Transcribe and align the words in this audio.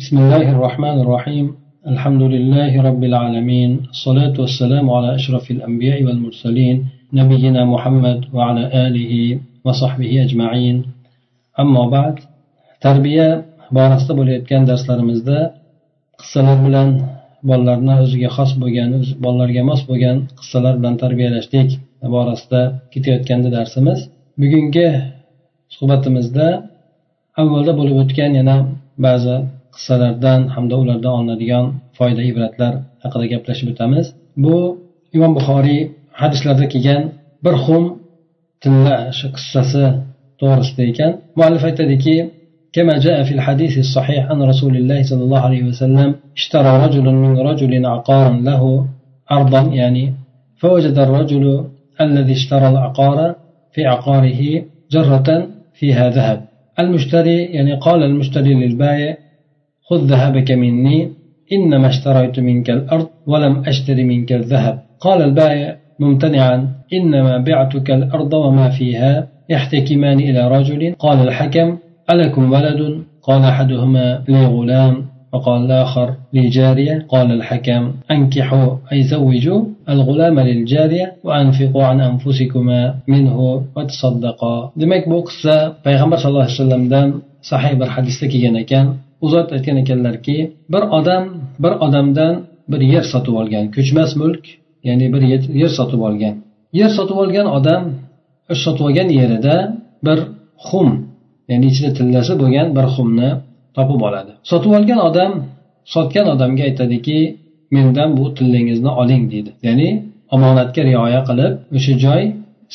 بسم 0.00 0.18
الله 0.18 0.46
الرحمن 0.56 0.96
الرحيم 1.04 1.46
الحمد 1.92 2.22
لله 2.34 2.72
رب 2.88 3.02
العالمين 3.10 3.70
الصلاة 3.94 4.34
والسلام 4.42 4.86
على 4.90 5.14
أشرف 5.14 5.50
الأنبياء 5.50 5.98
والمرسلين 6.06 6.76
نبينا 7.12 7.62
محمد 7.64 8.18
وعلى 8.36 8.64
آله 8.86 9.12
وصحبه 9.64 10.10
أجمعين 10.24 10.76
أما 11.62 11.82
بعد 11.96 12.14
تربية 12.80 13.28
borasida 13.76 14.12
bo'layotgan 14.20 14.62
darslarimizda 14.70 15.38
qissalar 16.20 16.58
bilan 16.66 16.88
bolalarni 17.48 17.94
o'ziga 18.04 18.30
xos 18.36 18.50
bo'lgan 18.62 18.90
bolalarga 19.24 19.62
mos 19.70 19.80
bo'lgan 19.90 20.16
qissalar 20.40 20.74
bilan 20.80 20.94
tarbiyalashlik 21.02 21.68
borasida 22.14 22.60
ketayotgandi 22.92 23.48
darsimiz 23.56 23.98
bugungi 24.40 24.88
suhbatimizda 25.76 26.46
avvalda 27.40 27.72
bo'lib 27.80 27.96
o'tgan 28.02 28.30
yana 28.40 28.56
ba'zi 29.06 29.36
qissalardan 29.75 30.41
hamda 30.55 30.75
ulardan 30.83 31.13
olinadigan 31.17 31.65
foyda 31.97 32.21
ibratlar 32.31 32.73
haqida 33.03 33.25
gaplashib 33.33 33.67
o'tamiz 33.73 34.05
bu 34.43 34.55
imom 35.15 35.31
buxoriy 35.37 35.81
hadislarda 36.21 36.65
kelgan 36.73 37.03
bir 37.45 37.55
xum 37.65 37.83
tilla 38.63 38.97
shu 39.17 39.27
qissasi 39.37 39.85
to'g'risida 40.39 40.83
ekan 40.91 41.11
muallif 41.37 41.63
aytadiki 41.69 42.17
كما 42.77 42.95
جاء 43.05 43.17
في 43.23 43.33
الحديث 43.37 43.73
الصحيح 43.77 44.21
عن 44.31 44.39
رسول 44.51 44.73
الله 44.77 44.99
صلى 45.03 45.23
الله 45.23 45.39
عليه 45.39 45.63
وسلم 45.69 46.09
اشترى 46.39 46.71
رجل 46.85 47.05
من 47.23 47.37
رجل 47.49 47.85
عقارا 47.85 48.33
له 48.49 48.63
أرضا 49.31 49.61
يعني 49.61 50.13
فوجد 50.61 50.99
الرجل 51.05 51.45
الذي 52.01 52.33
اشترى 52.39 52.67
العقار 52.69 53.35
في 53.73 53.85
عقاره 53.85 54.41
جرة 54.91 55.47
فيها 55.73 56.09
ذهب 56.09 56.39
المشتري 56.79 57.37
يعني 57.45 57.73
قال 57.73 58.03
المشتري 58.03 58.53
للبائع 58.53 59.17
خذ 59.88 60.00
ذهبك 60.12 60.50
مني 60.52 60.98
إنما 61.52 61.88
اشتريت 61.88 62.40
منك 62.40 62.70
الأرض 62.70 63.08
ولم 63.26 63.54
أشتر 63.66 63.96
منك 64.10 64.32
الذهب. 64.32 64.78
قال 65.00 65.22
البائع 65.22 65.76
ممتنعا 66.00 66.68
إنما 66.92 67.34
بعتك 67.38 67.90
الأرض 67.90 68.32
وما 68.34 68.68
فيها 68.70 69.28
يحتكمان 69.54 70.18
إلى 70.28 70.48
رجل. 70.56 70.94
قال 70.98 71.18
الحكم 71.28 71.68
ألكم 72.12 72.52
ولد؟ 72.52 72.80
قال 73.22 73.42
أحدهما 73.42 74.24
لي 74.28 74.46
غلام 74.46 74.94
وقال 75.32 75.60
الآخر 75.66 76.08
لي 76.32 76.48
جارية 76.48 77.06
قال 77.08 77.32
الحكم 77.32 77.82
أنكحوا 78.10 78.68
أي 78.92 79.02
زوجوا 79.02 79.60
الغلام 79.88 80.40
للجارية 80.40 81.12
وأنفقوا 81.24 81.84
عن 81.84 82.00
أنفسكما 82.00 82.94
منه 83.08 83.38
وتصدقا. 83.76 84.72
Demak 84.76 85.06
bu 85.10 85.24
qissa 85.28 85.56
payg'ambar 85.84 86.18
sallallohu 86.18 86.46
alayhi 86.46 86.58
vasallamdan 86.58 87.08
sahih 87.50 87.72
bir 87.80 87.88
hadisda 87.94 88.26
kelgan 88.32 88.54
ekan 88.62 88.86
u 89.24 89.26
zot 89.32 89.48
aytgan 89.56 89.76
ekanlarki 89.82 90.36
bir 90.72 90.82
odam 90.98 91.24
bir 91.62 91.72
odamdan 91.86 92.34
bir 92.70 92.80
yer 92.94 93.04
sotib 93.12 93.34
olgan 93.40 93.64
ko'chmas 93.76 94.10
mulk 94.20 94.44
ya'ni 94.88 95.06
bir 95.14 95.22
yer 95.62 95.72
sotib 95.78 96.00
olgan. 96.08 96.34
Yer 96.80 96.90
sotib 96.98 97.16
olgan 97.24 97.46
odam 97.58 97.82
sotib 98.64 98.84
olgan 98.88 99.08
yerida 99.18 99.56
bir 100.06 100.18
xum 100.66 100.88
ya'ni 101.50 101.66
ichida 101.72 101.90
tillasi 101.98 102.32
bo'lgan 102.42 102.68
bir 102.76 102.86
xumni 102.94 103.30
topib 103.76 104.00
oladi. 104.08 104.32
Sotib 104.50 104.72
olgan 104.78 105.00
odam 105.08 105.32
sotgan 105.94 106.26
odamga 106.34 106.62
aytadiki 106.68 107.18
mendan 107.76 108.10
bu 108.18 108.24
tillangizni 108.36 108.90
oling 109.02 109.24
deydi. 109.32 109.50
Ya'ni 109.66 109.88
omonatga 110.34 110.82
rioya 110.88 111.20
qilib 111.28 111.52
o'sha 111.76 111.94
joy 112.04 112.22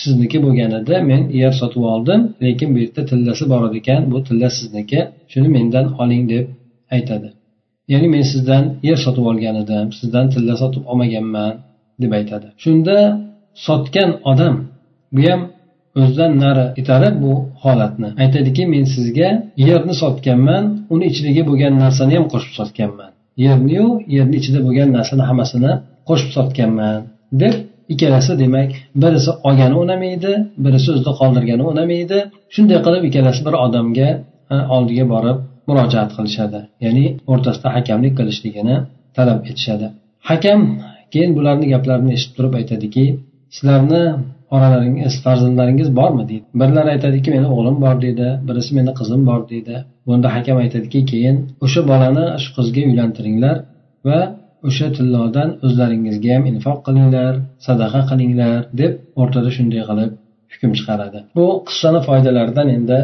sizniki 0.02 0.38
bo'lganida 0.46 0.96
men 1.10 1.22
yer 1.42 1.54
sotib 1.62 1.84
oldim 1.94 2.22
lekin 2.46 2.70
bu 2.74 2.78
yerda 2.84 3.02
tillasi 3.10 3.44
bor 3.52 3.62
ekan 3.80 4.02
bu 4.12 4.18
tilla 4.28 4.50
sizniki 4.58 5.00
shuni 5.32 5.50
mendan 5.56 5.86
oling 6.02 6.24
deb 6.34 6.46
aytadi. 6.96 7.30
Ya'ni 7.92 8.08
men 8.16 8.24
sizdan 8.34 8.64
yer 8.88 8.98
sotib 9.06 9.26
olgan 9.32 9.56
edim 9.64 9.88
sizdan 10.00 10.26
tilla 10.34 10.56
sotib 10.62 10.84
olmaganman 10.92 11.54
deb 12.02 12.12
aytadi. 12.20 12.48
Shunda 12.64 12.98
sotgan 13.68 14.10
odam 14.32 14.56
bu 15.16 15.22
ham 15.30 15.42
o'zidan 16.00 16.32
nari 16.44 16.66
itarib 16.82 17.16
bu 17.24 17.34
holatni. 17.64 18.10
Aytadiki 18.24 18.64
men 18.74 18.86
sizga 18.96 19.30
yerni 19.68 19.94
sotganman 20.04 20.64
uni 20.94 21.06
ichidagi 21.12 21.42
bo'lgan 21.50 21.74
narsani 21.84 22.14
ham 22.18 22.26
qo'shib 22.34 22.54
sotganman. 22.60 23.12
Yerniyu 23.46 23.88
yerni 24.16 24.36
ichida 24.42 24.60
bo'lgan 24.66 24.90
narsani 24.98 25.24
hammasini 25.30 25.72
qo'shib 26.10 26.30
sotganman 26.38 27.00
deb 27.42 27.56
ikkalasi 27.94 28.34
demak 28.44 28.72
birisi 29.04 29.32
olgani 29.48 29.76
unamaydi 29.84 30.32
birisi 30.66 30.88
o'zida 30.94 31.12
qoldirgani 31.20 31.64
unamaydi 31.74 32.18
shunday 32.56 32.80
qilib 32.86 33.04
ikkalasi 33.10 33.42
bir 33.48 33.56
odamga 33.66 34.10
oldiga 34.76 35.06
borib 35.14 35.38
murojaat 35.70 36.10
qilishadi. 36.18 36.60
Ya'ni 36.86 37.06
o'rtasida 37.32 37.68
hakamlik 37.76 38.14
qilishligini 38.20 38.76
talab 39.18 39.40
etishadi. 39.50 39.88
Hakam 40.30 40.60
keyin 41.14 41.32
bularni 41.38 41.68
gaplarini 41.74 42.12
eshitib 42.18 42.36
turib 42.38 42.54
aytadiki 42.60 43.06
sizlarni 43.56 44.04
oralaringiz 44.56 45.14
farzandlaringiz 45.26 45.90
bormi? 46.00 46.24
deydi. 46.30 46.46
Birlari 46.62 46.90
aytadiki 46.96 47.30
meni 47.36 47.48
o'g'lim 47.54 47.78
bor 47.86 47.96
deydi. 48.06 48.28
Birisi 48.48 48.72
meni 48.78 48.92
qizim 49.00 49.22
bor 49.30 49.42
deydi. 49.52 49.76
Bunda 50.08 50.28
hakam 50.36 50.58
aytadiki 50.64 51.00
keyin 51.12 51.38
o'sha 51.66 51.82
bolani 51.92 52.26
shu 52.44 52.50
qizga 52.58 52.82
uylantiringlar 52.90 53.56
va 54.08 54.20
o'sha 54.70 54.88
tillodan 54.98 55.50
o'zlaringizga 55.66 56.30
ham 56.36 56.44
infoq 56.52 56.78
qilinglar 56.88 57.34
sadaqa 57.68 58.02
qilinglar 58.10 58.58
deb 58.80 58.92
o'rtada 59.22 59.50
shunday 59.58 59.82
qilib 59.90 60.12
hukm 60.54 60.72
chiqaradi 60.78 61.20
bu 61.38 61.46
qissani 61.68 62.00
foydalaridan 62.08 62.68
endi 62.78 63.00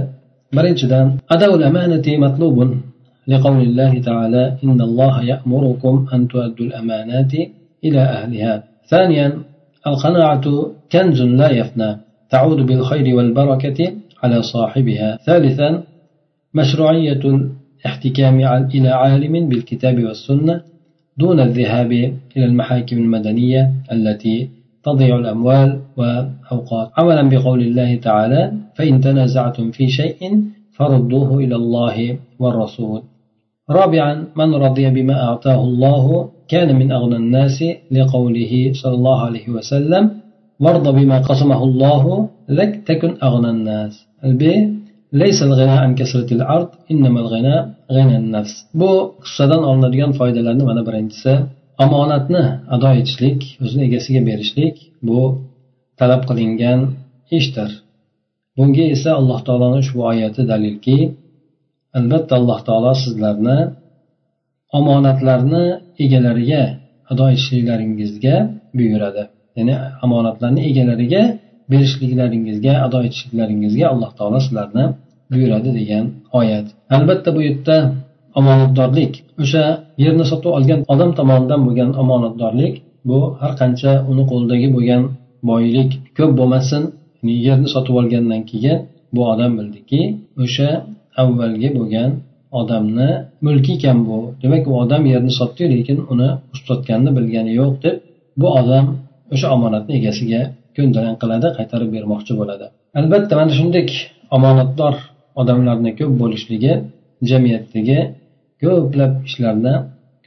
birinchidan 0.57 1.06
adaul 1.35 1.62
amanati 1.69 2.13
matlubun 2.25 2.72
لقول 3.34 3.59
الله 3.68 3.94
تعالى 4.09 4.44
إن 4.63 4.79
الله 4.88 5.16
يأمركم 5.31 5.94
أن 6.13 6.19
تؤدوا 6.31 6.66
الأمانات 6.69 7.34
إلى 7.85 8.01
أهلها 8.18 8.53
ثانيا 8.91 9.28
القناعة 9.88 10.45
كنز 10.91 11.19
لا 11.22 11.50
يفنى 11.59 11.90
تعود 12.34 12.59
بالخير 12.69 13.16
والبركة 13.16 13.80
على 14.24 14.38
صاحبها 14.53 15.09
ثالثا 15.28 15.69
مشروعية 16.59 17.24
الاحتكام 17.35 18.35
إلى 18.75 18.90
عالم 19.01 19.34
بالكتاب 19.50 20.03
والسنة 20.03 20.56
دون 21.18 21.40
الذهاب 21.40 21.91
إلى 22.38 22.46
المحاكم 22.46 22.97
المدنية 22.97 23.72
التي 23.91 24.50
تضيع 24.84 25.19
الأموال 25.19 25.79
وأوقات 25.97 26.90
عملا 26.97 27.29
بقول 27.29 27.62
الله 27.62 27.96
تعالى 27.96 28.53
فإن 28.75 29.01
تنازعتم 29.01 29.72
في 29.72 29.88
شيء 29.88 30.44
فردوه 30.72 31.38
إلى 31.38 31.56
الله 31.56 32.18
والرسول. 32.40 33.01
رابعا 33.69 34.28
من 34.35 34.56
رضي 34.56 34.90
بما 34.90 35.24
أعطاه 35.24 35.63
الله 35.63 36.29
كان 36.47 36.75
من 36.75 36.91
أغنى 36.91 37.16
الناس 37.16 37.63
لقوله 37.91 38.72
صلى 38.74 38.94
الله 38.94 39.22
عليه 39.25 39.50
وسلم 39.50 40.09
وارض 40.59 40.95
بما 40.95 41.18
قسمه 41.19 41.63
الله 41.63 42.30
لك 42.50 42.81
تكن 42.88 43.16
أغنى 43.24 43.50
الناس. 43.50 44.07
الب 44.24 44.44
bu 48.79 48.91
qissadan 49.24 49.62
olinadigan 49.69 50.12
foydalarni 50.19 50.63
mana 50.69 50.81
birinchisi 50.88 51.34
omonatni 51.84 52.44
ado 52.75 52.90
etishlik 53.00 53.40
o'zini 53.63 53.84
egasiga 53.90 54.22
berishlik 54.29 54.75
bu 55.07 55.19
talab 56.00 56.22
qilingan 56.29 56.79
ishdir. 57.38 57.69
Bunga 58.57 58.85
esa 58.96 59.09
alloh 59.19 59.40
taoloni 59.47 59.78
ushbu 59.84 60.00
oyati 60.12 60.41
dalilki 60.51 60.97
albatta 61.97 62.34
alloh 62.40 62.59
taolo 62.68 62.91
sizlarni 63.03 63.57
omonatlarni 64.80 65.63
egalariga 66.03 66.63
ado 67.12 67.24
etishliklaringizga 67.34 68.35
buyuradi. 68.78 69.24
Ya'ni 69.57 69.75
omonatlarni 70.06 70.62
egalariga 70.69 71.24
berishliklaringizga 71.72 72.74
ado 72.85 72.97
etishliklaringizga 73.07 73.85
alloh 73.94 74.12
taolo 74.18 74.40
sizlarni 74.47 74.85
buyuradi 75.33 75.69
degan 75.79 76.05
oyat. 76.39 76.67
Albatta 76.95 77.29
bu 77.35 77.41
yerda 77.47 77.75
omonatdorlik 78.39 79.13
o'sha 79.44 79.63
yerni 80.03 80.25
sotib 80.31 80.51
olgan 80.57 80.80
odam 80.94 81.12
tomonidan 81.19 81.59
bo'lgan 81.68 81.89
omonatdorlik 82.01 82.74
bu 83.09 83.19
har 83.41 83.53
qancha 83.62 83.91
uni 84.12 84.24
qo'lidagi 84.31 84.68
bo'lgan 84.75 85.01
boylik 85.50 85.89
ko'p 86.18 86.31
bo'lmasin 86.39 86.83
yerni 87.47 87.68
sotib 87.75 87.95
olgandan 88.01 88.41
keyin 88.51 88.77
bu 89.15 89.21
odam 89.33 89.51
bildiki 89.59 90.01
o'sha 90.44 90.69
avvalgi 91.21 91.69
bo'lgan 91.77 92.09
odamni 92.59 93.09
mulki 93.45 93.71
ekan 93.77 93.97
bu. 94.07 94.18
Demak 94.44 94.63
u 94.69 94.74
odam 94.83 95.03
yerni 95.13 95.31
sotdi 95.39 95.63
lekin 95.74 95.97
uni 96.13 96.29
sotganini 96.68 97.12
bilgani 97.18 97.51
yo'q 97.59 97.74
deb 97.83 97.95
bu 98.41 98.47
odam 98.59 98.86
o'sha 99.33 99.47
omonatni 99.56 99.94
egasiga 100.00 100.41
ko'ndalang 100.75 101.18
qiladi 101.21 101.47
qaytarib 101.57 101.89
bermoqchi 101.95 102.33
bo'ladi. 102.39 102.65
Albatta 103.00 103.33
mana 103.39 103.51
shunday 103.59 103.86
omonatdor 104.38 104.94
odamlarni 105.41 105.91
ko'p 106.00 106.13
bo'lishligi 106.21 106.74
jamiyatdagi 107.30 108.00
ko'plab 108.63 109.13
ishlarni 109.27 109.75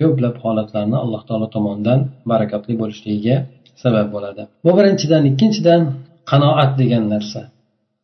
ko'plab 0.00 0.34
holatlarni 0.44 0.96
alloh 1.04 1.22
taolo 1.28 1.46
tomonidan 1.54 1.98
barakotli 2.30 2.74
bo'lishligiga 2.82 3.36
sabab 3.82 4.06
bo'ladi. 4.14 4.42
Bu 4.64 4.70
birinchidan 4.78 5.22
ikkinchidan 5.30 5.82
qanoat 6.30 6.70
degan 6.80 7.04
narsa. 7.14 7.40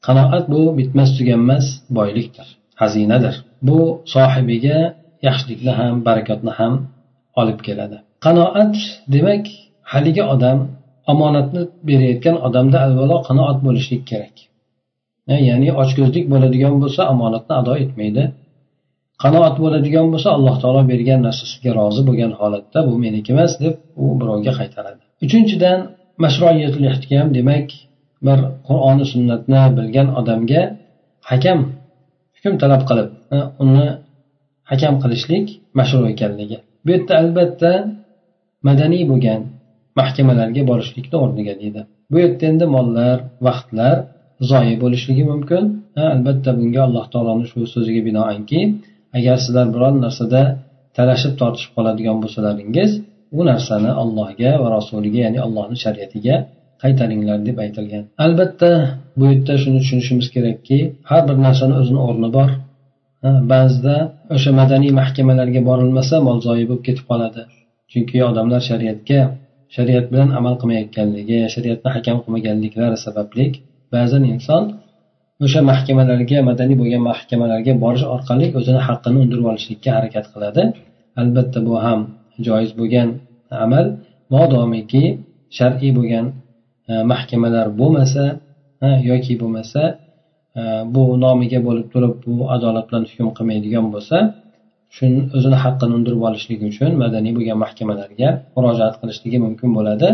Qanoat 0.07 0.45
bu 0.53 0.61
bitmas 0.79 1.11
tuganmas 1.19 1.67
boylikdir 1.99 2.49
xazinadir. 2.81 3.35
Bu 3.69 3.79
sohibiga 4.15 4.79
yaxshilikni 5.27 5.73
ham 5.81 5.95
barakotni 6.09 6.53
ham 6.59 6.75
olib 7.41 7.59
keladi. 7.67 7.97
Qanoat 8.25 8.75
demak 9.15 9.45
haligi 9.93 10.25
odam 10.35 10.59
omonatni 11.13 11.63
berayotgan 11.89 12.37
odamda 12.47 12.79
avvalo 12.87 13.17
qanoat 13.29 13.59
bo'lishlik 13.67 14.03
kerak. 14.11 14.35
Ya'ni 15.49 15.69
ochko'zlik 15.83 16.25
bo'ladigan 16.33 16.75
bo'lsa 16.83 17.03
omonatni 17.13 17.55
ado 17.61 17.73
etmaydi. 17.85 18.23
Qanoat 19.23 19.57
bo'ladigan 19.65 20.07
bo'lsa 20.13 20.29
alloh 20.37 20.57
taolo 20.63 20.83
bergan 20.93 21.21
narsasiga 21.27 21.71
rozi 21.79 22.03
bo'lgan 22.09 22.33
holatda 22.41 22.79
bu 22.89 22.95
meniki 23.05 23.31
emas 23.35 23.53
deb 23.63 23.75
u 24.03 24.05
birovga 24.21 24.53
qaytaradi. 24.61 25.03
Uchinchidan 25.25 25.79
mashruiyatul 26.25 26.87
ehtiyam 26.93 27.29
demak 27.37 27.69
bir 28.27 28.39
qur'oni 28.69 29.05
sunnatni 29.13 29.63
bilgan 29.79 30.09
odamga 30.21 30.63
hakam 31.31 31.59
hukm 32.37 32.55
talab 32.63 32.83
qilib 32.89 33.09
uni 33.65 33.87
hakam 34.71 34.95
qilishlik 35.03 35.47
mashru 35.79 36.05
ekanligi. 36.15 36.59
Bu 36.85 36.89
yerda 36.95 37.13
albatta 37.23 37.73
madaniy 38.69 39.05
bo'lgan 39.11 39.41
mahkamalarga 40.01 40.63
borishlikni 40.71 41.17
o'rniga 41.25 41.55
deydi. 41.63 41.81
Bu 42.11 42.17
yerda 42.23 42.45
endi 42.51 42.67
mollar 42.77 43.17
vaqtlar 43.47 43.97
zoyi 44.51 44.75
bo'lishligi 44.83 45.25
mumkin. 45.33 45.65
Albatta 46.15 46.51
bunga 46.59 46.81
alloh 46.87 47.05
taoloni 47.13 47.45
shu 47.51 47.59
so'ziga 47.75 48.03
binoanki 48.09 48.61
agar 49.19 49.37
sizlar 49.45 49.67
biror 49.75 49.93
narsada 50.05 50.43
talashib 50.97 51.33
tortishib 51.41 51.71
qoladigan 51.77 52.17
bo'lsalaringiz 52.23 52.91
u 53.39 53.41
narsani 53.51 53.91
allohga 54.03 54.51
va 54.63 54.69
rasuliga 54.77 55.21
ya'ni 55.27 55.39
allohni 55.47 55.77
shariatiga 55.85 56.35
qaytaringlar 56.83 57.39
deb 57.49 57.57
aytilgan. 57.65 58.05
Albatta 58.25 58.71
bu 59.19 59.25
yerda 59.31 59.55
shuni 59.63 59.79
tushunishimiz 59.83 60.27
kerakki 60.35 60.79
har 61.11 61.23
bir 61.29 61.37
narsani 61.47 61.75
o'zini 61.81 62.01
o'rni 62.09 62.29
bor. 62.37 62.51
Ba'zida 63.53 63.97
o'sha 64.37 64.51
madaniy 64.61 64.93
mahkamalarga 65.01 65.61
borilmasa 65.71 66.15
mol 66.29 66.39
zoyi 66.47 66.65
bo'lib 66.71 66.85
ketib 66.89 67.05
qoladi. 67.11 67.43
Chunki 67.93 68.17
odamlar 68.31 68.61
shariatga 68.71 69.21
shariat 69.77 70.07
bilan 70.13 70.29
amal 70.39 70.55
qilmayotganligi 70.61 71.39
shariatni 71.55 71.89
hakam 71.97 72.17
qilmaganliklari 72.25 72.99
sababli 73.07 73.45
ba'zan 73.95 74.23
inson 74.33 74.63
o'sha 75.45 75.61
mahkamalarga 75.71 76.39
madaniy 76.51 76.77
bo'lgan 76.83 77.03
mahkamalarga 77.11 77.73
borish 77.85 78.05
orqali 78.15 78.47
o'zini 78.59 78.81
haqqini 78.89 79.19
undirib 79.25 79.47
olishlikka 79.53 79.91
harakat 79.97 80.27
qiladi. 80.33 80.63
Albatta 81.21 81.59
bu 81.69 81.75
ham 81.85 82.01
joiz 82.47 82.71
bo'lgan 82.81 83.09
amal. 83.65 83.87
Modomiki 84.35 85.05
shar'iy 85.59 85.93
bo'lgan 85.99 86.27
e, 86.91 86.93
mahkamalar 87.13 87.67
bo'lmasa 87.81 88.25
yoki 89.11 89.35
bo'lmasa 89.43 89.83
e, 90.61 90.63
bu 90.95 91.03
nomiga 91.25 91.61
bo'lib 91.67 91.87
turib 91.93 92.15
bu 92.27 92.35
adolat 92.55 92.85
bilan 92.89 93.05
hukm 93.11 93.29
qilmaydigan 93.37 93.87
bo'lsa 93.95 94.17
shuni 94.97 95.21
o'zini 95.37 95.59
haqqini 95.65 95.93
undirib 95.99 96.23
olishligi 96.29 96.65
uchun 96.73 96.91
madaniy 97.05 97.33
bo'lgan 97.37 97.59
mahkamalarga 97.65 98.29
murojaat 98.55 98.95
qilishligi 99.01 99.39
mumkin 99.47 99.71
bo'ladi. 99.79 100.09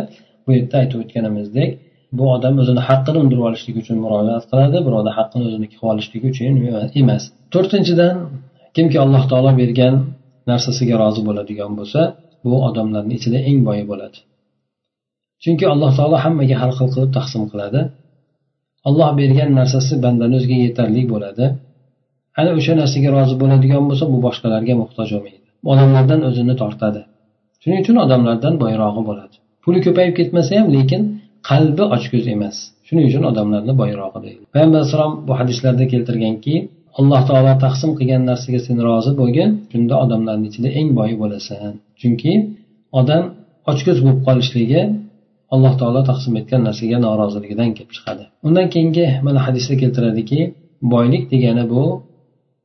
Bu 0.44 0.50
yerda 0.56 0.74
aytib 0.82 0.98
o'tganimizdek 1.04 1.70
bu 2.16 2.24
odam 2.34 2.54
o'zini 2.62 2.82
haqqini 2.88 3.18
undirib 3.22 3.44
olishlik 3.48 3.76
uchun 3.82 3.96
murojaat 4.04 4.44
qiladi 4.50 4.78
birovni 4.86 5.12
haqqini 5.18 5.44
o'ziniki 5.48 5.74
qilib 5.80 5.90
olishligi 5.92 6.26
uchun 6.32 6.54
emas. 7.00 7.22
To'rtinchidan 7.54 8.14
kimki 8.76 8.98
alloh 9.04 9.22
taolo 9.30 9.50
bergan 9.60 9.94
narsasiga 10.50 10.94
rozi 11.02 11.22
bo'ladigan 11.28 11.70
bo'lsa 11.78 12.00
bu 12.44 12.56
odamlarni 12.68 13.12
ichida 13.18 13.38
eng 13.50 13.60
boyi 13.68 13.84
bo'ladi. 13.90 14.18
Chunki 15.42 15.64
alloh 15.72 15.90
taolo 15.98 16.16
hammaga 16.24 16.56
har 16.62 16.70
xil 16.78 16.88
qilib 16.94 17.10
taqsim 17.18 17.42
qiladi. 17.52 17.80
Alloh 18.88 19.10
bergan 19.20 19.50
narsasi 19.60 19.94
bandani 20.04 20.34
o'ziga 20.38 20.56
yetarli 20.64 21.02
bo'ladi. 21.12 21.44
Ana 22.40 22.50
o'sha 22.58 22.72
narsaga 22.80 23.08
rozi 23.16 23.34
bo'ladigan 23.42 23.82
bo'lsa 23.88 24.04
bu 24.12 24.18
boshqalarga 24.26 24.74
muhtoj 24.82 25.08
bo'lmaydi. 25.14 25.46
Odamlardan 25.72 26.20
o'zini 26.28 26.54
tortadi. 26.62 27.00
Shuning 27.62 27.80
uchun 27.84 27.96
odamlardan 28.04 28.54
boyrog'i 28.62 29.02
bo'ladi. 29.08 29.36
Puli 29.64 29.78
ko'payib 29.86 30.14
ketmasa 30.18 30.50
ham 30.58 30.68
lekin 30.76 31.02
qalbi 31.50 31.84
ochko'z 31.96 32.26
emas. 32.34 32.56
Shuning 32.86 33.04
uchun 33.10 33.24
odamlarni 33.30 33.74
boyrog'i 33.80 34.18
deydi. 34.26 34.42
Payg'ambar 34.54 34.78
alayhissalom 34.80 35.12
bu 35.28 35.32
hadislarda 35.40 35.84
keltirganki 35.92 36.54
alloh 36.98 37.22
taolo 37.28 37.54
taqsim 37.64 37.90
qilgan 37.98 38.22
narsaga 38.30 38.60
sen 38.66 38.78
rozi 38.88 39.12
bo'lgin 39.20 39.50
shunda 39.72 39.94
odamlarni 40.04 40.46
ichida 40.50 40.68
eng 40.78 40.88
boyi 40.98 41.14
bo'lasan. 41.22 41.72
Chunki 42.00 42.32
odam 43.00 43.22
ochko'z 43.72 43.98
bo'lib 44.04 44.20
qolishligi 44.28 44.80
alloh 45.54 45.72
taolo 45.80 46.00
taqsim 46.10 46.32
etgan 46.40 46.60
narsaga 46.68 46.98
noroziligidan 47.06 47.70
kelib 47.76 47.92
chiqadi. 47.96 48.24
Undan 48.46 48.66
keyingi 48.74 49.06
mana 49.26 49.40
hadisda 49.46 49.74
keltiradiki 49.82 50.40
boylik 50.94 51.24
degani 51.32 51.64
bu 51.72 51.84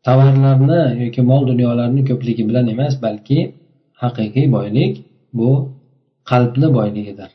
tovarlarni 0.07 0.81
yoki 1.03 1.21
mol 1.29 1.41
dunyolarni 1.51 2.01
ko'pligi 2.09 2.43
bilan 2.49 2.65
emas 2.73 2.93
balki 3.05 3.39
haqiqiy 4.03 4.45
boylik 4.55 4.93
bu 5.39 5.49
qalbni 6.29 6.67
boyligidir. 6.77 7.29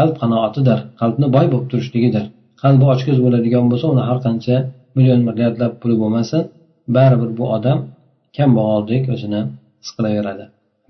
Qalb 0.00 0.14
qanoatidir 0.22 0.78
qalbni 1.00 1.26
boy 1.36 1.46
bo'lib 1.52 1.66
turishligidir 1.72 2.24
qalbi 2.62 2.84
ochko'z 2.94 3.18
bo'ladigan 3.24 3.64
bo'lsa 3.70 3.86
uni 3.94 4.02
har 4.08 4.18
qancha 4.26 4.56
million 4.96 5.20
milliardlab 5.28 5.72
puli 5.80 5.94
bo'lmasin 6.02 6.42
baribir 6.96 7.30
bu 7.38 7.44
odam 7.56 7.78
kambag'aldek 8.36 9.04
o'zini 9.14 9.40
his 9.80 9.90
qilaveradi 9.96 10.44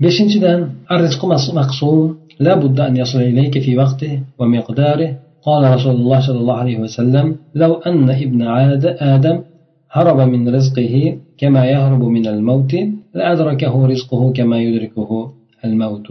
beshinchidan 0.04 0.58
لا 2.46 2.54
بد 2.62 2.80
أن 2.80 2.96
يصل 2.96 3.20
إليك 3.20 3.54
في 3.64 3.72
وقته 3.76 4.12
ومقداره 4.38 5.10
قال 5.48 5.62
رسول 5.74 5.94
الله 6.00 6.20
صلى 6.26 6.38
الله 6.42 6.56
عليه 6.62 6.78
وسلم 6.84 7.26
لو 7.54 7.72
أن 7.88 8.08
ابن 8.10 8.40
عاد 8.42 8.84
آدم 9.14 9.36
هرب 9.96 10.18
من 10.32 10.42
رزقه 10.56 10.94
كما 11.40 11.62
يهرب 11.72 12.02
من 12.16 12.26
الموت 12.26 12.72
لأدركه 13.14 13.74
رزقه 13.92 14.22
كما 14.32 14.56
يدركه 14.66 15.10
الموت 15.64 16.08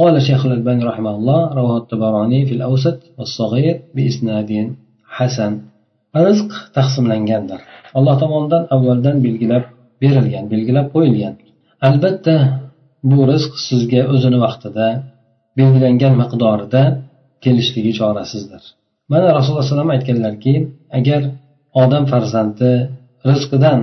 قال 0.00 0.14
شيخ 0.28 0.40
الألباني 0.46 0.84
رحمه 0.90 1.12
الله 1.18 1.40
رواه 1.58 1.76
الطبراني 1.82 2.40
في 2.46 2.54
الأوسط 2.58 2.98
والصغير 3.18 3.76
بإسناد 3.94 4.50
حسن 5.16 5.52
rizq 6.26 6.50
taqsimlangandir 6.76 7.60
alloh 7.98 8.14
tomonidan 8.22 8.62
avvaldan 8.74 9.16
belgilab 9.24 9.64
berilgan 10.02 10.44
belgilab 10.52 10.86
qo'yilgan 10.94 11.34
albatta 11.88 12.36
bu 13.10 13.18
rizq 13.32 13.52
sizga 13.68 14.02
o'zini 14.14 14.38
vaqtida 14.44 14.86
belgilangan 15.58 16.14
miqdorida 16.22 16.82
kelishligi 17.44 17.92
chorasizdir 18.00 18.62
mana 19.12 19.26
rasululloh 19.36 19.62
alayhi 19.62 19.72
vasallam 19.74 19.92
aytganlarki 19.96 20.54
agar 20.98 21.20
odam 21.82 22.04
farzandi 22.12 22.70
rizqidan 23.30 23.80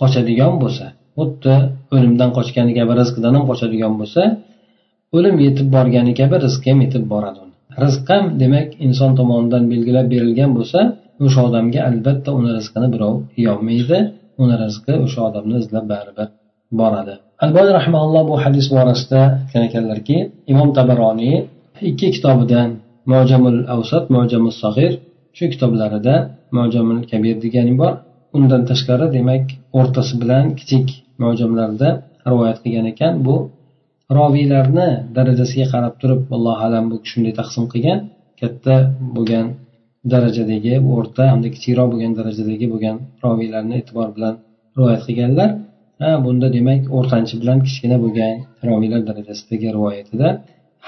qochadigan 0.00 0.54
bo'lsa 0.62 0.86
xuddi 1.18 1.54
o'limdan 1.94 2.30
qochgani 2.38 2.72
kabi 2.78 2.92
rizqidan 3.00 3.32
ham 3.36 3.44
qochadigan 3.50 3.94
bo'lsa 4.00 4.22
o'lim 5.17 5.35
yetib 5.45 5.67
borgani 5.75 6.13
kabi 6.19 6.35
rizq 6.45 6.63
ham 6.69 6.79
yetib 6.85 7.05
boradi 7.13 7.41
rizq 7.83 8.07
ham 8.13 8.25
demak 8.41 8.69
inson 8.85 9.11
tomonidan 9.19 9.63
belgilab 9.71 10.07
berilgan 10.13 10.51
bo'lsa 10.57 10.79
o'sha 11.25 11.41
odamga 11.49 11.79
albatta 11.89 12.29
uni 12.39 12.51
rizqini 12.57 12.87
birov 12.95 13.15
yeyolmaydi 13.39 13.97
uni 14.43 14.55
rizqi 14.63 14.93
o'sha 15.05 15.19
odamni 15.29 15.55
izlab 15.63 15.85
baribir 15.93 16.27
boradi. 16.79 17.13
Alboniy 17.43 17.73
rahmaulloh 17.79 18.23
bu 18.29 18.35
hadis 18.43 18.67
borasida 18.75 19.21
aytgan 19.41 19.63
ekanlarki 19.69 20.17
imom 20.51 20.69
tabaroniy 20.77 21.35
ikki 21.89 22.07
kitobidan 22.15 22.69
mojamul 23.13 23.57
avsat 23.75 24.03
mojamul 24.15 24.53
sag'ir 24.63 24.91
shu 25.37 25.45
kitoblarida 25.53 26.15
mojamul 26.57 26.99
kabir 27.11 27.35
degani 27.45 27.73
bor. 27.81 27.93
Undan 28.37 28.61
tashqari 28.69 29.07
demak 29.17 29.45
o'rtasi 29.79 30.13
bilan 30.21 30.45
kichik 30.59 30.87
mojamlarda 31.23 31.89
rivoyat 32.29 32.57
qilgan 32.63 32.85
ekan. 32.93 33.13
Bu 33.25 33.35
roviylarni 34.18 34.88
darajasiga 35.16 35.66
qarab 35.74 35.94
turib 36.00 36.20
allohu 36.36 36.62
alam 36.68 36.84
bu 36.90 36.96
shunday 37.10 37.32
taqsim 37.40 37.64
qilgan 37.72 37.98
katta 38.40 38.74
bo'lgan 39.16 39.46
darajadagi 40.12 40.74
o'rta 40.94 41.22
hamda 41.32 41.48
kichikroq 41.54 41.88
bo'lgan 41.92 42.12
darajadagi 42.18 42.66
bo'lgan 42.72 42.96
roviylarni 43.24 43.74
e'tibor 43.80 44.08
bilan 44.16 44.34
rivoyat 44.76 45.02
qilganlar 45.08 45.50
bunda 46.24 46.48
demak 46.56 46.80
o'rtanchi 46.98 47.34
bilan 47.42 47.58
kichkina 47.66 47.96
bo'lgan 48.04 48.34
roviylar 48.68 49.00
darajasidagi 49.10 49.66
rivoyatida 49.76 50.28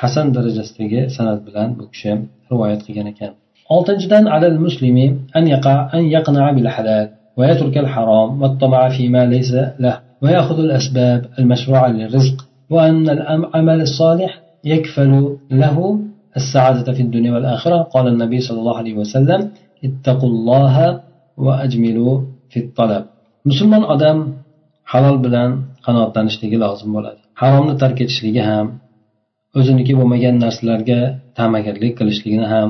hasan 0.00 0.26
darajasidagi 0.37 1.00
san'at 1.16 1.40
bilan 1.49 1.68
bu 1.78 1.85
kishi 1.92 2.12
rivoyat 2.52 2.80
qilgan 2.87 3.06
ekan 3.12 3.33
oltinchidan 3.75 4.25
alal 4.37 4.59
muslimi 4.66 5.06
an 5.38 5.45
yaqa 5.54 5.75
an 5.97 6.02
yaqna 6.16 6.45
bil 6.59 6.71
halal 6.76 7.06
ويترك 7.38 7.76
الحرام 7.85 8.42
والطمع 8.42 8.88
فيما 8.97 9.23
ليس 9.35 9.52
له 9.85 9.95
ويأخذ 10.23 10.59
الأسباب 10.66 11.21
المشروعة 11.38 11.88
للرزق 11.88 12.37
وأن 12.75 13.06
العمل 13.16 13.80
الصالح 13.88 14.30
يكفل 14.73 15.12
له 15.62 15.76
السعادة 16.40 16.88
في 16.97 17.02
الدنيا 17.06 17.33
والآخرة 17.35 17.78
قال 17.95 18.04
النبي 18.12 18.38
صلى 18.47 18.59
الله 18.61 18.76
عليه 18.83 18.95
وسلم 19.02 19.40
اتقوا 19.87 20.30
الله 20.35 20.76
وأجملوا 21.45 22.14
في 22.50 22.59
الطلب 22.64 23.04
musulmon 23.47 23.83
odam 23.95 24.18
halol 24.92 25.16
bilan 25.25 25.50
qanoatlanishligi 25.87 26.59
lozim 26.64 26.90
bo'ladi 26.97 27.21
haromni 27.42 27.75
tark 27.83 27.99
etishligi 28.04 28.42
ham 28.50 28.66
o'ziniki 29.59 29.92
bo'lmagan 29.99 30.35
narsalarga 30.45 31.00
ta'magarlik 31.38 31.92
qilishligini 31.99 32.47
ham 32.54 32.68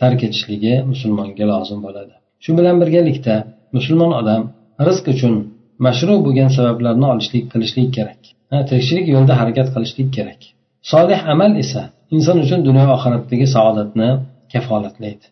tark 0.00 0.20
etishligi 0.28 0.74
musulmonga 0.92 1.44
lozim 1.52 1.78
bo'ladi 1.86 2.14
shu 2.44 2.50
bilan 2.58 2.76
birgalikda 2.82 3.34
musulmon 3.76 4.12
odam 4.20 4.42
rizq 4.86 5.04
uchun 5.14 5.34
mashru 5.85 6.15
bo'lgan 6.25 6.49
sabablarni 6.57 7.05
olishlik 7.13 7.45
qilishlik 7.53 7.89
kerak. 7.97 8.21
Tirikchilik 8.69 9.05
yo'lida 9.13 9.33
harakat 9.41 9.67
qilishlik 9.75 10.09
kerak. 10.17 10.41
Solih 10.91 11.19
amal 11.33 11.51
esa 11.63 11.81
inson 12.15 12.37
uchun 12.45 12.59
dunyo 12.67 12.85
oxiratdagi 12.95 13.47
saodatni 13.55 14.09
kafolatlaydi. 14.53 15.25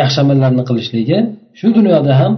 Yaxshi 0.00 0.18
amallarni 0.24 0.62
qilishligi 0.68 1.18
shu 1.58 1.66
dunyoda 1.78 2.12
ham 2.20 2.32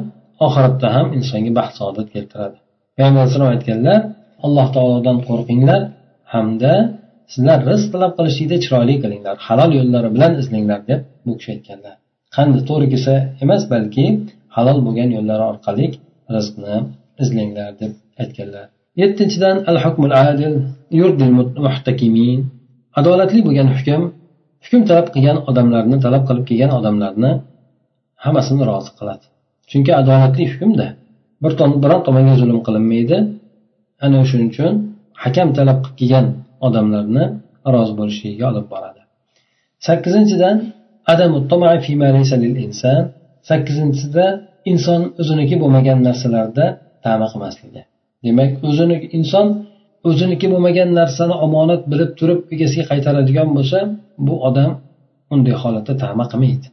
oxiratda 0.46 0.88
ham 0.96 1.06
insonga 1.18 1.52
baxt 1.58 1.74
saodat 1.80 2.08
keltiradi. 2.14 2.56
Payg'ambar 2.96 3.20
alayhisalom 3.22 3.50
aytganlar 3.54 4.00
alloh 4.46 4.66
taolodan 4.76 5.18
qo'rqinglar 5.28 5.80
hamda 6.34 6.74
sizlar 7.32 7.58
rizq 7.70 7.88
talab 7.94 8.12
qilishlikda 8.18 8.56
chiroyli 8.64 8.94
qilinglar 9.02 9.36
halol 9.46 9.70
yo'llari 9.78 10.08
bilan 10.14 10.32
izlanglar 10.42 10.80
deb 10.90 11.00
bu 11.26 11.32
kishi 11.38 11.50
aytganlar. 11.56 11.94
Qanday 12.36 12.62
to'g'ri 12.68 12.86
kelsa 12.92 13.14
emas 13.44 13.62
balki 13.72 14.04
halol 14.56 14.78
bo'lgan 14.86 15.08
yo'llar 15.16 15.40
orqali 15.50 15.86
rizqni 16.36 16.76
izlanglar 17.24 17.70
deb 17.80 17.92
aytganlar. 18.22 18.66
Yettinchidan 19.00 19.56
al 19.70 19.78
hukmul 19.84 20.12
adil 20.26 20.54
yurdil 21.00 21.32
muhtakimin 21.66 22.40
adolatli 23.00 23.40
bo'lgan 23.46 23.68
hukm 23.76 24.02
hukm 24.64 24.82
talab 24.88 25.06
qilgan 25.14 25.38
odamlarni 25.50 25.96
talab 26.04 26.22
qilib 26.28 26.44
kelgan 26.50 26.70
odamlarni 26.78 27.30
hammasini 28.24 28.62
rozi 28.70 28.90
qiladi. 28.98 29.24
Chunki 29.70 29.92
adolatli 30.00 30.44
hukmda 30.52 30.86
bir 31.42 31.52
biron 31.84 32.00
tomonga 32.06 32.34
zulm 32.42 32.58
qilinmaydi. 32.66 33.16
Ana 34.04 34.18
shuning 34.30 34.48
uchun 34.52 34.72
hakam 35.24 35.48
talab 35.58 35.78
qilib 35.84 35.96
kelgan 36.00 36.26
odamlarni 36.66 37.24
rozi 37.74 37.92
bo'lishligiga 37.98 38.44
olib 38.52 38.66
boradi. 38.72 39.00
Sakkizinchidan 39.86 40.56
sakkizinchisida 43.48 44.26
inson 44.70 45.00
o'ziniki 45.20 45.56
bo'lmagan 45.62 45.98
narsalarda 46.08 46.66
tama 47.05 47.25
qilmasligi 47.31 47.81
demak 48.25 48.51
o'zini 48.69 48.95
inson 49.17 49.47
o'ziniki 50.09 50.47
bo'lmagan 50.53 50.89
narsani 50.99 51.35
omonat 51.45 51.81
bilib 51.91 52.11
turib 52.19 52.39
egasiga 52.53 52.85
qaytaradigan 52.91 53.49
bo'lsa 53.57 53.79
bu 54.27 54.35
odam 54.47 54.71
unday 55.33 55.55
holatda 55.63 55.93
tama 56.03 56.23
qilmaydi 56.31 56.67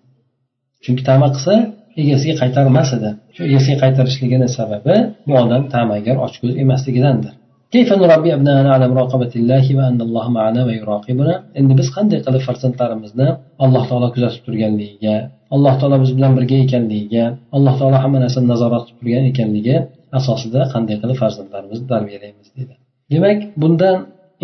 chunki 0.85 1.03
tama 1.11 1.29
qilsa 1.35 1.55
egasiga 2.03 2.35
qaytarmas 2.43 2.89
edi 2.97 3.11
shu 3.35 3.41
egasiga 3.49 3.77
qaytarishligini 3.85 4.49
sababi 4.59 4.95
bu 5.27 5.33
odam 5.43 5.63
tamagar 5.75 6.17
ochko'z 6.27 6.53
emasligidandir 6.65 7.35
كيف 7.75 7.89
نربي 7.93 8.31
أبناءنا 8.37 8.71
على 8.77 8.87
مراقبة 8.93 9.33
الله 9.41 9.65
وأن 9.77 9.99
الله 10.07 10.27
معنا 10.39 10.61
ويراقبنا 10.67 11.35
endi 11.59 11.73
biz 11.79 11.89
qanday 11.97 12.19
qilib 12.27 12.43
farzandlarimizni 12.49 13.29
alloh 13.65 13.83
taolo 13.91 14.09
kuzatib 14.15 14.43
turganligiga 14.47 15.17
alloh 15.55 15.75
taolo 15.81 15.97
biz 16.03 16.11
bilan 16.17 16.33
birga 16.37 16.57
ekanligiga 16.65 17.25
alloh 17.57 17.75
taolo 17.81 17.97
hamma 18.05 18.19
narsani 18.25 18.47
nazorat 18.53 18.83
qilib 18.87 18.99
turgan 19.01 19.25
ekanligi 19.33 19.77
asosida 20.18 20.62
qanday 20.74 20.96
qilib 21.02 21.18
farzandlarimizni 21.24 21.88
tarbiyalaymiz 21.94 22.48
deydi. 22.56 22.74
Demak 23.14 23.40
bundan 23.62 23.98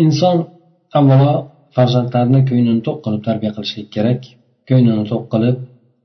inson 0.04 0.36
avvalo 0.98 1.34
farzandlarni 1.76 2.40
ko'nglini 2.48 2.82
to'q 2.86 2.98
qilib 3.04 3.22
tarbiya 3.28 3.50
qilishlik 3.56 3.88
kerak. 3.96 4.20
Ko'nglini 4.68 5.04
to'q 5.12 5.24
qilib 5.32 5.56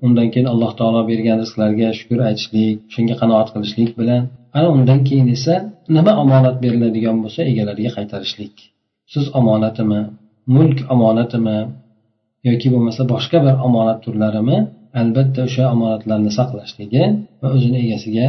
undan 0.05 0.27
keyin 0.33 0.47
alloh 0.53 0.71
taolo 0.79 1.01
bergan 1.11 1.37
rizqlarga 1.43 1.87
shukur 1.99 2.19
aytishlik 2.29 2.77
shunga 2.93 3.15
qanoat 3.21 3.47
qilishlik 3.53 3.91
bilan 3.99 4.23
ana 4.57 4.67
undan 4.75 4.99
keyin 5.07 5.27
esa 5.35 5.55
nima 5.95 6.13
omonat 6.23 6.55
beriladigan 6.63 7.17
bo'lsa 7.23 7.41
egalariga 7.51 7.91
qaytarishlik. 7.97 8.53
Siz 9.13 9.25
omonatimi 9.39 10.01
mulk 10.55 10.77
omonatimi 10.93 11.57
yoki 12.49 12.67
bo'lmasa 12.73 13.01
boshqa 13.13 13.37
bir 13.45 13.55
omonat 13.67 13.99
turlarimi 14.05 14.57
albatta 15.01 15.39
o'sha 15.47 15.63
omonatlarni 15.75 16.31
saqlashligi 16.39 17.03
va 17.41 17.47
o'zini 17.55 17.79
egasiga 17.85 18.27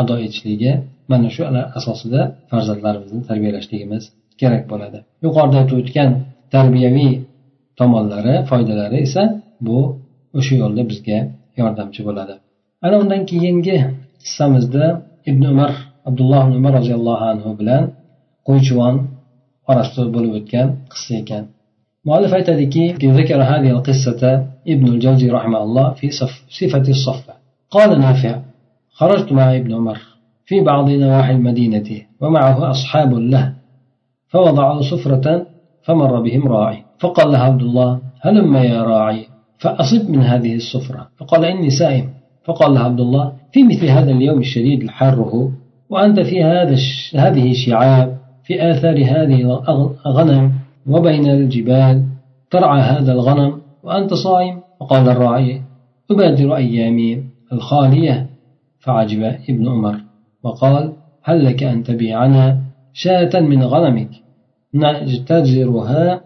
ado 0.00 0.14
etishligi 0.24 0.72
mana 1.10 1.28
shu 1.34 1.42
asosida 1.78 2.20
farzandlarimizni 2.50 3.20
tarbiyalashligimiz 3.30 4.02
kerak 4.40 4.62
bo'ladi 4.72 4.98
yuqorida 5.24 5.56
aytib 5.60 5.76
o'tgan 5.82 6.10
tarbiyaviy 6.54 7.12
tomonlari 7.80 8.34
foydalari 8.50 8.98
esa 9.06 9.22
bu 9.66 9.78
o'sha 10.38 10.54
yo'lda 10.62 10.82
bizga 10.90 11.18
yordamchi 11.60 12.00
bo'ladi 12.08 12.34
ana 12.84 12.96
undan 13.02 13.22
keyingi 13.30 13.76
hissamizda 14.24 14.84
ibn 15.30 15.42
umar 15.52 15.70
abdulloh 16.08 16.42
ibn 16.46 16.54
umar 16.60 16.72
roziyallohu 16.80 17.24
anhu 17.32 17.50
bilan 17.60 17.82
qo'ychivon 18.48 18.94
orasida 19.70 20.02
bo'lib 20.14 20.32
o'tgan 20.38 20.68
qissa 20.92 21.12
ekan 21.22 21.44
muallif 22.06 22.32
aytadiki 22.38 22.84
ذكر 23.18 23.38
هذه 23.52 23.70
القصة 23.76 24.22
ابن 24.72 24.86
الجوزي 24.94 25.28
رحمه 25.38 25.60
الله 25.66 25.86
في 25.98 26.06
صفة 26.58 26.86
الصفة 26.96 27.34
قال 27.74 27.90
نافع 28.06 28.32
خرجت 28.97 29.31
مع 29.31 29.55
ابن 29.55 29.73
عمر 29.73 29.99
في 30.45 30.61
بعض 30.61 30.89
نواحي 30.89 31.31
المدينة 31.31 32.01
ومعه 32.21 32.71
أصحاب 32.71 33.13
له 33.13 33.53
فوضعوا 34.27 34.81
سفرة 34.81 35.45
فمر 35.83 36.21
بهم 36.21 36.47
راعي 36.47 36.83
فقال 36.99 37.31
له 37.31 37.37
عبد 37.37 37.61
الله 37.61 37.99
هلم 38.21 38.55
يا 38.55 38.83
راعي؟ 38.83 39.25
فأصب 39.59 40.09
من 40.09 40.21
هذه 40.21 40.55
السفرة 40.55 41.07
فقال 41.17 41.45
إني 41.45 41.69
سائم. 41.69 42.09
فقال 42.45 42.73
له 42.73 42.79
عبد 42.79 42.99
الله 42.99 43.33
في 43.51 43.63
مثل 43.63 43.85
هذا 43.85 44.11
اليوم 44.11 44.39
الشديد 44.39 44.83
الحاره 44.83 45.51
وأنت 45.89 46.19
في 46.19 46.43
هذا 46.43 46.75
هذه 47.15 47.51
الشعاب 47.51 48.17
في 48.43 48.71
آثار 48.71 48.97
هذه 49.03 49.61
الغنم 50.05 50.51
وبين 50.87 51.29
الجبال 51.29 52.03
ترعى 52.51 52.81
هذا 52.81 53.11
الغنم 53.11 53.61
وأنت 53.83 54.13
صائم. 54.13 54.59
فقال 54.79 55.09
الراعي 55.09 55.61
أبادر 56.11 56.55
أيامي 56.55 57.23
الخالية. 57.53 58.36
فعجب 58.87 59.23
ابن 59.23 59.67
عمر 59.67 59.95
وقال 60.43 60.93
هل 61.23 61.45
لك 61.45 61.63
أن 61.63 61.83
تبيعنا 61.83 62.61
شاة 62.93 63.39
من 63.39 63.63
غنمك؟ 63.63 64.09
نجتزرها 64.73 66.21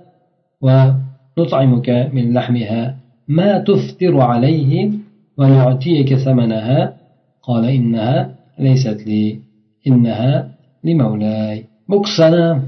ونطعمك 0.62 1.89
من 1.89 2.34
لحمها. 2.34 2.98
ما 3.27 3.58
تفطر 3.58 4.22
عليه 4.22 4.91
ويعطيك 5.38 6.15
ثمنها؟ 6.15 6.94
قال 7.44 7.65
إنها 7.65 8.36
ليست 8.60 9.08
لي 9.08 9.39
إنها 9.88 10.51
لمولاي. 10.84 11.65
بوكسنا 11.89 12.62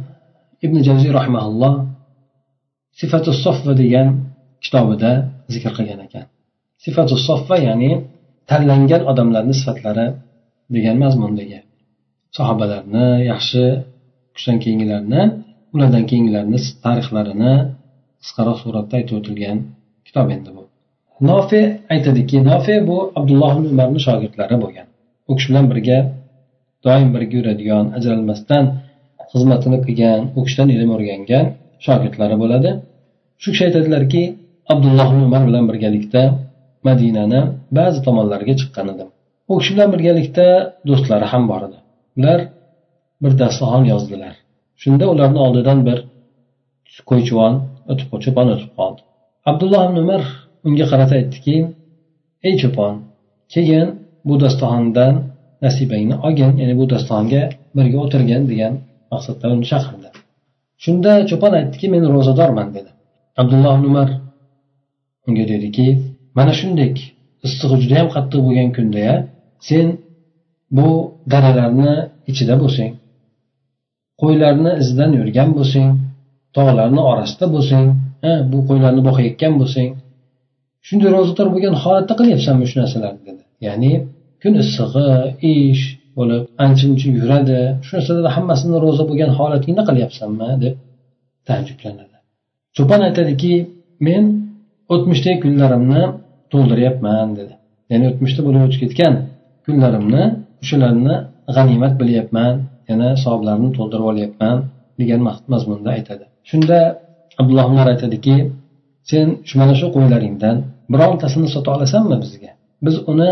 ابن 0.63 0.81
جوزي 0.81 1.09
رحمه 1.09 1.47
الله. 1.47 1.87
صفة 3.01 3.25
الصفة 3.27 3.73
degan 3.73 4.07
kitobida 4.63 5.11
zikr 5.53 5.71
qilgan 5.77 5.99
ekan 6.05 6.25
sifatu 6.83 7.15
soffa 7.27 7.55
ya'ni 7.67 7.91
tanlangan 8.49 9.01
odamlarni 9.11 9.53
sifatlari 9.59 10.07
degan 10.75 10.97
mazmundagi 11.03 11.59
sahobalarni 12.37 13.05
yaxshi 13.31 13.63
kishidan 14.35 14.57
keyingilarni 14.63 15.21
ulardan 15.73 16.03
keyingilarni 16.09 16.59
tarixlarini 16.85 17.53
qisqaroq 18.21 18.57
suratda 18.63 18.93
aytib 18.99 19.15
o'tilgan 19.19 19.57
kitob 20.07 20.27
endi 20.35 20.49
bu. 20.57 20.63
Nofe 21.29 21.61
aytadiki 21.93 22.37
nofe 22.49 22.75
bu 22.89 22.97
abdulloh 23.19 23.53
umarni 23.71 23.99
shogirdlari 24.07 24.55
bo'lgan. 24.63 24.87
U 25.29 25.31
kishi 25.37 25.47
bilan 25.51 25.65
birga 25.71 25.97
doim 26.85 27.09
birga 27.15 27.35
yuradigan 27.39 27.85
ajralmasdan 27.97 28.63
xizmatini 29.31 29.77
qilgan 29.85 30.21
u 30.37 30.39
kishidan 30.45 30.69
ilm 30.75 30.89
o'rgangan 30.95 31.45
shogirdlari 31.85 32.35
bo'ladi. 32.43 32.69
Shu 33.41 33.47
kishi 33.53 33.63
aytadilarki 33.69 34.23
abdulloh 34.73 35.09
umar 35.27 35.41
bilan 35.49 35.63
birgalikda 35.69 36.21
madinani 36.87 37.41
ba'zi 37.77 37.99
tomonlariga 38.07 38.55
chiqqan 38.61 38.87
edim. 38.93 39.09
U 39.51 39.53
kishi 39.59 39.71
bilan 39.75 39.89
birgalikda 39.93 40.47
do'stlari 40.89 41.25
ham 41.31 41.43
bor 41.51 41.61
edi. 41.67 41.77
Ular 42.17 42.39
bir 43.23 43.33
dasturxon 43.41 43.83
yozdilar. 43.93 44.33
Shunda 44.81 45.05
ularni 45.13 45.39
oldidan 45.45 45.79
bir 45.87 45.97
qo'ychivon 47.09 47.53
o'tib 47.91 48.07
cho'pon 48.25 48.47
o'tib 48.53 48.71
qoldi. 48.79 49.01
Abdulloh 49.49 49.81
ibn 49.87 49.97
umar 50.05 50.21
unga 50.67 50.85
qarata 50.91 51.13
aytdiki 51.19 51.55
ey 52.47 52.53
cho'pon 52.61 52.93
keyin 53.53 53.87
bu 54.27 54.33
dasturxondan 54.43 55.13
nasibangni 55.65 56.15
olgin 56.25 56.51
ya'ni 56.61 56.75
bu 56.79 56.85
dasturxonga 56.93 57.41
birga 57.77 57.97
o'tirgin 58.05 58.43
degan 58.51 58.73
maqsadda 59.11 59.45
uni 59.55 59.65
chaqirdi. 59.71 60.09
Shunda 60.83 61.11
cho'pon 61.29 61.53
aytdiki 61.59 61.87
men 61.93 62.03
ro'zadorman 62.15 62.67
dedi. 62.77 62.89
Abdulloh 63.41 63.73
ibn 63.77 63.85
umar 63.91 64.09
unga 65.27 65.45
dediki 65.53 65.87
mana 66.37 66.53
shunday 66.59 66.89
issig'i 67.47 67.75
juda 67.83 67.95
yam 68.01 68.09
qattiq 68.15 68.39
bo'lgan 68.45 68.69
kunda 68.77 69.05
sen 69.67 69.87
bu 70.77 70.89
daralarni 71.31 71.93
ichida 72.31 72.55
bo'lsang 72.63 72.91
qo'ylarni 74.21 74.71
izidan 74.81 75.11
yurgan 75.19 75.49
bo'lsang 75.57 75.89
tog'larni 76.57 77.01
orasida 77.11 77.45
bo'lsang 77.55 77.85
bu 78.51 78.57
qo'ylarni 78.69 79.01
boqayotgan 79.07 79.53
bo'lsang 79.61 79.89
shunday 80.87 81.09
ro'zador 81.15 81.47
bo'lgan 81.53 81.75
holatda 81.83 82.13
qilyapsanmi 82.19 82.65
shu 82.69 82.75
narsalarni 82.81 83.21
dedi. 83.29 83.43
Ya'ni 83.67 83.91
kun 84.41 84.53
issig'i 84.63 85.09
ish 85.53 85.83
bo'lib 86.17 86.43
ancha 86.65 86.85
muncha 86.89 87.07
yuradi 87.19 87.59
shu 87.85 87.91
narsalarni 87.97 88.31
hammasini 88.35 88.77
ro'za 88.85 89.03
bo'lgan 89.09 89.31
holatingda 89.37 89.81
qilyapsanmi 89.89 90.49
deb 90.63 90.75
taajjublanadi. 91.47 92.17
Cho'pon 92.75 93.01
aytadiki 93.07 93.53
men 94.07 94.23
o'tmishdagi 94.93 95.37
kunlarimni 95.45 96.03
to'ldiryapman 96.53 97.27
dedi. 97.39 97.53
Ya'ni 97.91 98.05
o'tmishda 98.11 98.41
bo'lib 98.47 98.61
o'tib 98.67 98.79
ketgan 98.83 99.13
kunlarimni 99.65 100.23
o'shalarni 100.63 101.15
g'animat 101.55 101.93
bilyapman 102.01 102.53
yana 102.89 103.09
savoblarni 103.23 103.69
to'ldirib 103.77 104.07
olyapman 104.11 104.57
degan 104.99 105.21
mazmunda 105.53 105.89
aytadi. 105.97 106.23
Shunda 106.49 106.77
abdulloh 107.41 107.65
umar 107.73 107.87
aytadiki 107.93 108.35
sen 109.09 109.27
mana 109.59 109.73
shu 109.79 109.87
qo'ylaringdan 109.95 110.55
birontasini 110.93 111.47
sota 111.55 111.69
olasanmi 111.75 112.17
bizga? 112.23 112.51
Biz 112.85 112.95
uni 113.11 113.31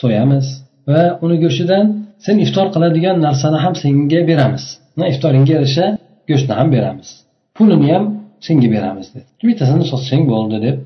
so'yamiz 0.00 0.46
va 0.90 1.02
uni 1.24 1.36
go'shtidan 1.44 1.84
sen 2.24 2.36
iftor 2.44 2.66
qiladigan 2.74 3.16
narsani 3.26 3.58
ham 3.64 3.74
senga 3.82 4.20
beramiz. 4.30 4.64
Iftoringga 5.12 5.52
yarasha 5.56 5.86
go'shtni 6.30 6.54
ham 6.60 6.68
beramiz. 6.76 7.08
Pulini 7.56 7.88
ham 7.94 8.04
senga 8.46 8.68
beramiz 8.76 9.06
dedi. 9.14 9.28
Bittasini 9.48 9.84
sotsang 9.92 10.22
bo'ldi 10.32 10.56
deb 10.66 10.76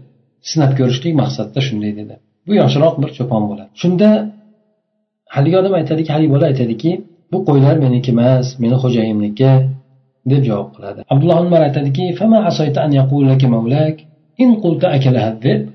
sinab 0.50 0.72
ko'rishlik 0.80 1.14
maqsadda 1.22 1.60
shunday 1.68 1.92
dedi 2.00 2.16
bu 2.48 2.52
yoshroq 2.62 2.96
bir 3.02 3.10
cho'pon 3.18 3.42
bo'ladi 3.50 3.72
shunda 3.82 4.10
haligi 5.36 5.56
odam 5.62 5.74
aytadiki 5.80 6.10
haligi 6.16 6.32
bola 6.36 6.46
aytadiki 6.52 6.92
bu 7.32 7.38
qo'ylar 7.48 7.76
meniki 7.86 8.10
emas 8.16 8.48
meni 8.62 8.76
xo'jayimniki 8.84 9.52
deb 10.32 10.42
javob 10.50 10.70
qiladi 10.76 11.00
abdulloh 11.14 11.38
umar 11.48 11.62
aytadiki 11.68 12.06
إن 14.42 14.56
قلت 14.56 14.84
أكلها 14.86 15.32
الذئب 15.32 15.70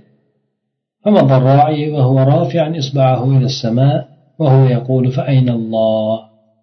فمضى 1.04 1.36
الراعي 1.36 1.90
وهو 1.90 2.18
رافع 2.18 2.78
إصبعه 2.78 3.24
إلى 3.24 3.44
السماء 3.44 4.08
وهو 4.38 4.64
يقول 4.64 5.12
فأين 5.12 5.48
الله 5.48 6.20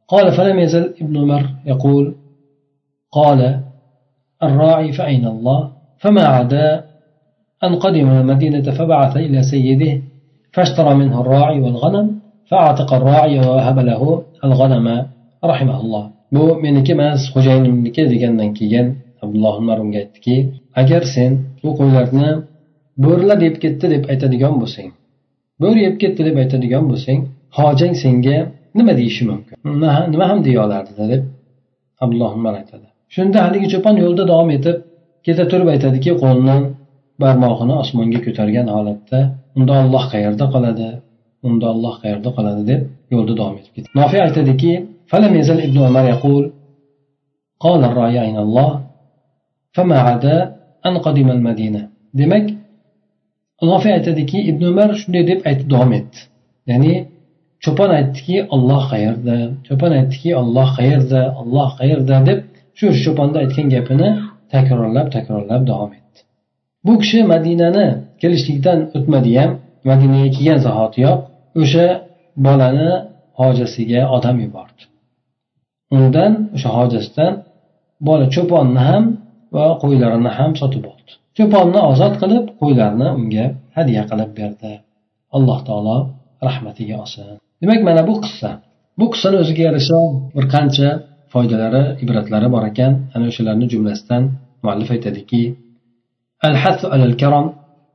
قال 0.07 0.31
فلم 0.31 0.59
يزل 0.59 0.93
ابن 1.01 1.17
عمر 1.17 1.49
يقول 1.65 2.15
قال 3.11 3.61
الراعي 4.43 4.91
فأين 4.91 5.27
الله 5.27 5.71
فما 5.97 6.21
عدا 6.21 6.83
أن 7.65 7.75
قدم 7.75 8.07
المدينة 8.09 8.67
فبعث 8.77 9.13
إلى 9.17 9.39
سيده 9.51 9.91
فاشترى 10.53 10.93
منه 11.01 11.21
الراعي 11.21 11.59
والغنم 11.61 12.07
فاعتق 12.49 12.93
الراعي 12.93 13.39
ووهب 13.39 13.77
له 13.79 14.01
الغنم 14.47 14.87
رحمه 15.51 15.77
الله 15.81 16.05
bu 16.31 16.43
meniki 16.63 16.91
emas 16.91 17.21
xo'jayinimniki 17.33 18.01
degandan 18.11 18.49
keyin 18.59 18.87
abdulloh 19.23 19.55
umar 19.61 19.77
unga 19.83 19.97
aytdiki 20.03 20.35
agar 20.81 21.01
sen 21.15 21.31
bu 21.63 21.69
qo'ylarni 21.79 22.29
bo'rilar 23.03 23.39
yeb 23.47 23.55
ketdi 23.63 23.85
deb 23.93 24.03
aytadigan 24.11 24.53
bo'lsang 24.61 24.89
bo'ri 25.63 25.79
yeb 25.87 25.95
ketdi 26.01 26.21
deb 26.27 26.35
aytadigan 26.43 26.83
bo'lsang 26.91 27.19
hojang 27.57 27.93
senga 28.03 28.37
nima 28.77 28.93
deyishi 28.99 29.23
mumkin 29.31 29.55
nima 30.13 30.25
ham 30.31 30.39
deya 30.47 30.59
olardi 30.65 30.93
deb 31.13 31.21
abdulloh 32.03 32.31
umar 32.39 32.53
aytadi 32.61 32.87
shunda 33.15 33.37
haligi 33.45 33.67
cho'pon 33.73 33.95
yo'lda 34.03 34.23
davom 34.31 34.49
etib 34.57 34.77
keta 35.25 35.43
turib 35.51 35.67
aytadiki 35.73 36.11
qo'lini 36.23 36.57
barmog'ini 37.21 37.75
osmonga 37.83 38.19
ko'targan 38.25 38.67
holatda 38.75 39.19
unda 39.57 39.73
olloh 39.83 40.03
qayerda 40.13 40.45
qoladi 40.53 40.89
unda 41.47 41.65
olloh 41.73 41.93
qayerda 42.01 42.29
qoladi 42.37 42.61
deb 42.71 42.81
yo'lda 43.13 43.33
davom 43.39 43.55
etib 43.59 43.71
ketdi 43.75 43.89
nofiy 44.01 44.21
aytadiki 44.27 44.73
فلم 45.11 45.33
يزل 45.41 45.57
ابن 45.67 45.77
عمر 45.87 46.05
يقول 46.15 46.43
قال 47.59 47.81
الراعي 47.89 48.17
أين 48.25 48.37
الله 48.45 48.71
فما 49.75 49.97
عدا 50.07 50.37
أن 50.87 50.97
قدم 51.05 51.27
المدينة 51.37 51.81
demak 52.19 52.45
nofiy 53.61 53.91
aytadiki 53.97 54.37
ibn 54.51 54.63
umar 54.71 54.89
shunday 55.01 55.23
deb 55.31 55.39
aytib 55.49 55.67
davom 55.73 55.91
etdi 55.99 56.19
ya'ni 56.69 56.93
cho'pon 57.63 57.89
aytdiki 57.99 58.37
olloh 58.55 58.81
qayerda 58.93 59.35
cho'pon 59.67 59.91
aytdiki 59.99 60.29
olloh 60.41 60.67
qayerda 60.77 61.21
olloh 61.41 61.69
qayerda 61.79 62.15
deb 62.29 62.39
shu 62.77 62.87
cho'ponni 63.05 63.37
aytgan 63.43 63.67
gapini 63.75 64.09
takrorlab 64.53 65.07
takrorlab 65.15 65.61
davom 65.71 65.91
etdi 65.99 66.04
Bu 66.86 66.92
kishi 67.02 67.18
madinani 67.32 67.86
kelishlikdan 68.20 68.78
o'tmadi 68.96 69.32
ham 69.40 69.50
madinaga 69.90 70.28
kelgan 70.36 70.58
zahotiyoq 70.66 71.18
o'sha 71.62 71.86
bolani 72.46 72.90
hojasiga 73.40 74.00
odam 74.16 74.36
yubordi. 74.44 74.82
Undan 75.96 76.32
o'sha 76.56 76.70
hojasidan 76.78 77.32
bola 78.08 78.26
cho'ponni 78.34 78.82
ham 78.90 79.04
va 79.56 79.66
qo'ylarini 79.82 80.30
ham 80.38 80.50
sotib 80.60 80.84
oldi. 80.92 81.12
Cho'ponni 81.36 81.80
ozod 81.92 82.14
qilib 82.22 82.44
qo'ylarni 82.60 83.08
unga 83.18 83.46
hadya 83.76 84.02
qilib 84.10 84.30
berdi. 84.40 84.72
Alloh 85.36 85.58
taolo 85.68 85.98
rahmatiga 86.48 86.94
olsin. 87.02 87.24
Demak 87.62 87.80
mana 87.88 88.02
bu 88.08 88.14
qissa. 88.24 88.50
Bu 88.98 89.06
qissani 89.12 89.36
o'ziga 89.42 89.62
yarasha 89.68 89.98
bir 90.36 90.44
qancha 90.54 90.88
foydalari 91.32 91.82
ibratlari 92.04 92.48
bor 92.54 92.64
ekan. 92.70 92.92
Ana 93.14 93.24
o'shalarni 93.30 93.66
jumlasidan 93.72 94.22
muallif 94.64 94.88
aytadiki 94.94 95.42
الحث 96.44 96.84
على 96.84 97.04
الكرم 97.04 97.52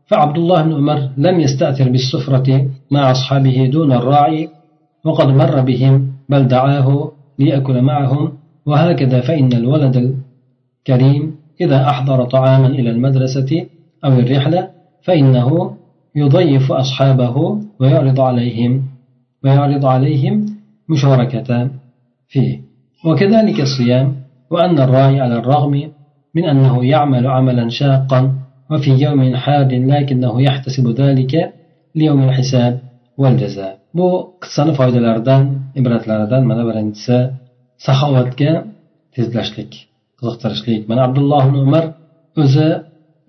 فعبد 0.07 0.37
الله 0.37 0.61
بن 0.61 0.73
عمر 0.73 1.09
لم 1.17 1.39
يستأثر 1.39 1.89
بالسفرة 1.89 2.65
مع 2.91 3.11
أصحابه 3.11 3.69
دون 3.73 3.91
الراعي 3.93 4.49
وقد 5.05 5.27
مر 5.27 5.61
بهم 5.61 6.13
بل 6.29 6.47
دعاه 6.47 7.11
ليأكل 7.39 7.81
معهم 7.81 8.33
وهكذا 8.65 9.21
فإن 9.21 9.53
الولد 9.53 10.15
الكريم 10.87 11.35
إذا 11.61 11.89
أحضر 11.89 12.25
طعاما 12.25 12.67
إلى 12.67 12.89
المدرسة 12.89 13.65
أو 14.05 14.11
الرحلة 14.11 14.69
فإنه 15.03 15.77
يضيف 16.15 16.71
أصحابه 16.71 17.61
ويعرض 17.79 18.19
عليهم 18.19 18.83
ويعرض 19.43 19.85
عليهم 19.85 20.45
مشاركة 20.89 21.69
فيه. 22.27 22.59
وكذلك 23.05 23.59
الصيام 23.61 24.15
وأن 24.49 24.79
الراعي 24.79 25.19
على 25.19 25.35
الرغم 25.35 25.91
من 26.36 26.44
أنه 26.52 26.74
يعمل 26.94 27.24
عملا 27.26 27.64
شاقا 27.68 28.20
وفي 28.70 28.90
يوم 29.04 29.20
حاد 29.44 29.72
لكنه 29.92 30.42
يحتسب 30.48 30.86
ذلك 31.02 31.32
ليوم 31.94 32.20
الحساب 32.28 32.74
والجزاء 33.18 33.76
bu 33.98 34.08
qissani 34.42 34.72
foydalaridan 34.78 35.42
ibratlaridan 35.80 36.42
mana 36.50 36.62
birinchisi 36.68 37.16
saxovatga 37.86 38.52
tezlashlik 39.14 39.72
qiziqtirishlik 40.18 40.82
mana 40.90 41.00
abdulloh 41.08 41.44
umar 41.66 41.84
o'zi 42.42 42.68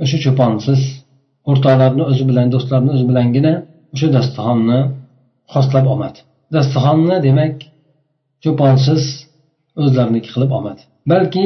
o'sha 0.04 0.18
cho'ponsiz 0.26 0.82
o'rtoqlarni 1.50 2.04
o'zi 2.12 2.24
bilan 2.30 2.48
do'stlarni 2.54 2.90
o'zi 2.96 3.06
bilangina 3.10 3.54
o'sha 3.94 4.08
dasturxonni 4.16 4.80
xoslab 5.54 5.86
olmadi 5.94 6.20
dasturxonni 6.56 7.18
demak 7.28 7.56
cho'ponsiz 8.44 9.04
o'zlariniki 9.84 10.30
qilib 10.36 10.52
olmadi 10.58 10.82
balki 11.12 11.46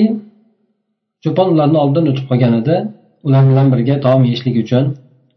cho'pon 1.26 1.48
ularni 1.54 1.78
oldidan 1.84 2.04
o'tib 2.10 2.26
qolganida 2.30 2.76
ular 3.26 3.42
bilan 3.50 3.66
birga 3.72 3.94
taom 4.06 4.22
yeyishlik 4.28 4.56
uchun 4.64 4.84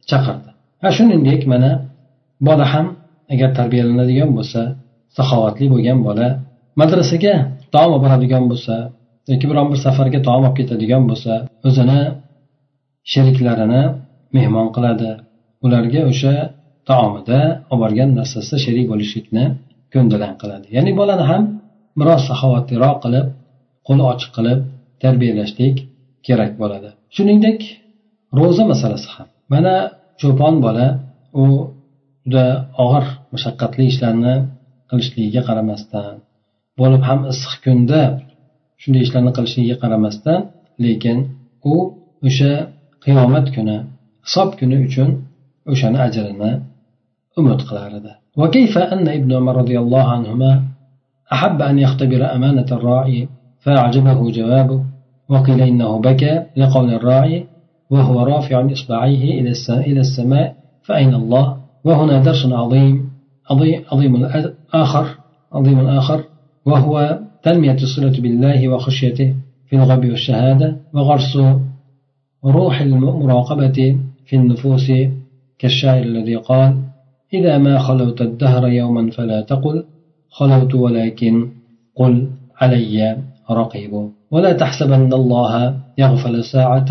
chaqirdi. 0.09 0.49
Ha 0.81 0.89
shuningdek 0.97 1.41
mana 1.53 1.71
bola 2.47 2.65
ham 2.73 2.87
agar 3.33 3.49
tarbiyalanadigan 3.59 4.29
bo'lsa 4.37 4.61
saxovatli 5.17 5.65
bo'lgan 5.73 5.99
bola 6.07 6.27
madrasaga 6.81 7.33
taom 7.73 7.89
olib 7.95 8.01
boradigan 8.05 8.43
bo'lsa 8.51 8.75
yoki 9.31 9.45
biron 9.51 9.67
bir 9.71 9.79
safarga 9.85 10.19
taom 10.27 10.43
olib 10.47 10.55
ketadigan 10.59 11.03
bo'lsa 11.09 11.33
o'zini 11.67 12.01
sheriklarini 13.13 13.83
mehmon 14.35 14.67
qiladi. 14.75 15.11
Ularga 15.65 16.01
o'sha 16.11 16.33
taomida 16.89 17.39
olib 17.71 17.81
borgan 17.83 18.09
narsasida 18.19 18.57
sherik 18.65 18.85
bo'lishlikni 18.91 19.45
ko'ndalang 19.93 20.35
qiladi. 20.41 20.67
Ya'ni 20.75 20.91
bolani 20.99 21.25
ham 21.31 21.43
biroz 21.99 22.21
saxovatliroq 22.29 22.97
qilib 23.05 23.27
qo'li 23.87 24.03
ochiq 24.11 24.31
qilib 24.37 24.59
tarbiyalashlik 25.02 25.76
kerak 26.26 26.52
bo'ladi 26.60 26.88
shuningdek 27.16 27.60
ro'za 28.38 28.64
masalasi 28.72 29.08
ham 29.14 29.28
mana 29.52 29.74
cho'pon 30.20 30.54
bola 30.66 30.86
u 31.42 31.44
juda 32.24 32.46
og'ir 32.84 33.04
mashaqqatli 33.34 33.84
ishlarni 33.92 34.34
qilishligiga 34.90 35.42
qaramasdan 35.48 36.14
bo'lib 36.80 37.02
ham 37.08 37.20
issiq 37.32 37.54
kunda 37.64 38.02
shunday 38.82 39.02
ishlarni 39.06 39.32
qilishligiga 39.36 39.76
qaramasdan 39.82 40.40
lekin 40.84 41.18
u 41.72 41.74
o'sha 42.28 42.52
qiyomat 43.04 43.46
kuni 43.56 43.76
hisob 44.26 44.48
kuni 44.58 44.76
uchun 44.86 45.08
o'shani 45.72 45.98
ajrini 46.06 46.52
umid 47.40 47.60
qilar 47.70 47.92
edi 48.00 48.14
وكيف 48.40 48.74
أن 48.78 49.06
ابن 49.18 49.30
عمر 49.38 49.54
رضي 49.62 49.76
الله 49.78 50.04
عنهما 50.16 50.52
أحب 51.34 51.58
أن 51.62 51.76
يختبر 51.84 52.20
أمانة 52.36 52.68
الراعي 52.76 53.28
فأعجبه 53.62 54.18
جوابه 54.30 54.80
وقيل 55.29 55.61
إنه 55.61 55.99
بكى 56.01 56.43
لقول 56.57 56.93
الراعي 56.93 57.45
وهو 57.89 58.23
رافع 58.23 58.71
إصبعيه 58.71 59.41
إلى 59.87 59.99
السماء 59.99 60.55
فأين 60.83 61.13
الله؟ 61.13 61.57
وهنا 61.83 62.23
درس 62.23 62.45
عظيم 62.45 63.09
عظيم 63.91 64.25
آخر 64.73 65.07
عظيم 65.53 65.79
آخر 65.79 66.23
وهو 66.65 67.19
تنمية 67.43 67.73
الصلة 67.73 68.21
بالله 68.21 68.67
وخشيته 68.67 69.35
في 69.69 69.75
الغب 69.75 70.05
والشهادة 70.05 70.77
وغرس 70.93 71.37
روح 72.45 72.81
المراقبة 72.81 73.97
في 74.25 74.35
النفوس 74.35 74.91
كالشاعر 75.59 76.03
الذي 76.03 76.35
قال 76.35 76.77
إذا 77.33 77.57
ما 77.57 77.79
خلوت 77.79 78.21
الدهر 78.21 78.67
يوما 78.67 79.11
فلا 79.11 79.41
تقل 79.41 79.83
خلوت 80.29 80.75
ولكن 80.75 81.49
قل 81.95 82.27
علي. 82.61 83.17
رقيب 83.60 83.92
ولا 84.34 84.52
تحسبن 84.62 85.12
الله 85.20 85.52
يغفل 86.02 86.34
ساعة 86.54 86.90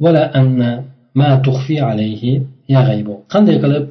ولا 0.00 0.24
أن 0.38 0.84
ما 1.14 1.30
تخفي 1.46 1.76
عليه 1.88 2.22
يغيب 2.68 3.08
qanday 3.32 3.56
qilib 3.62 3.86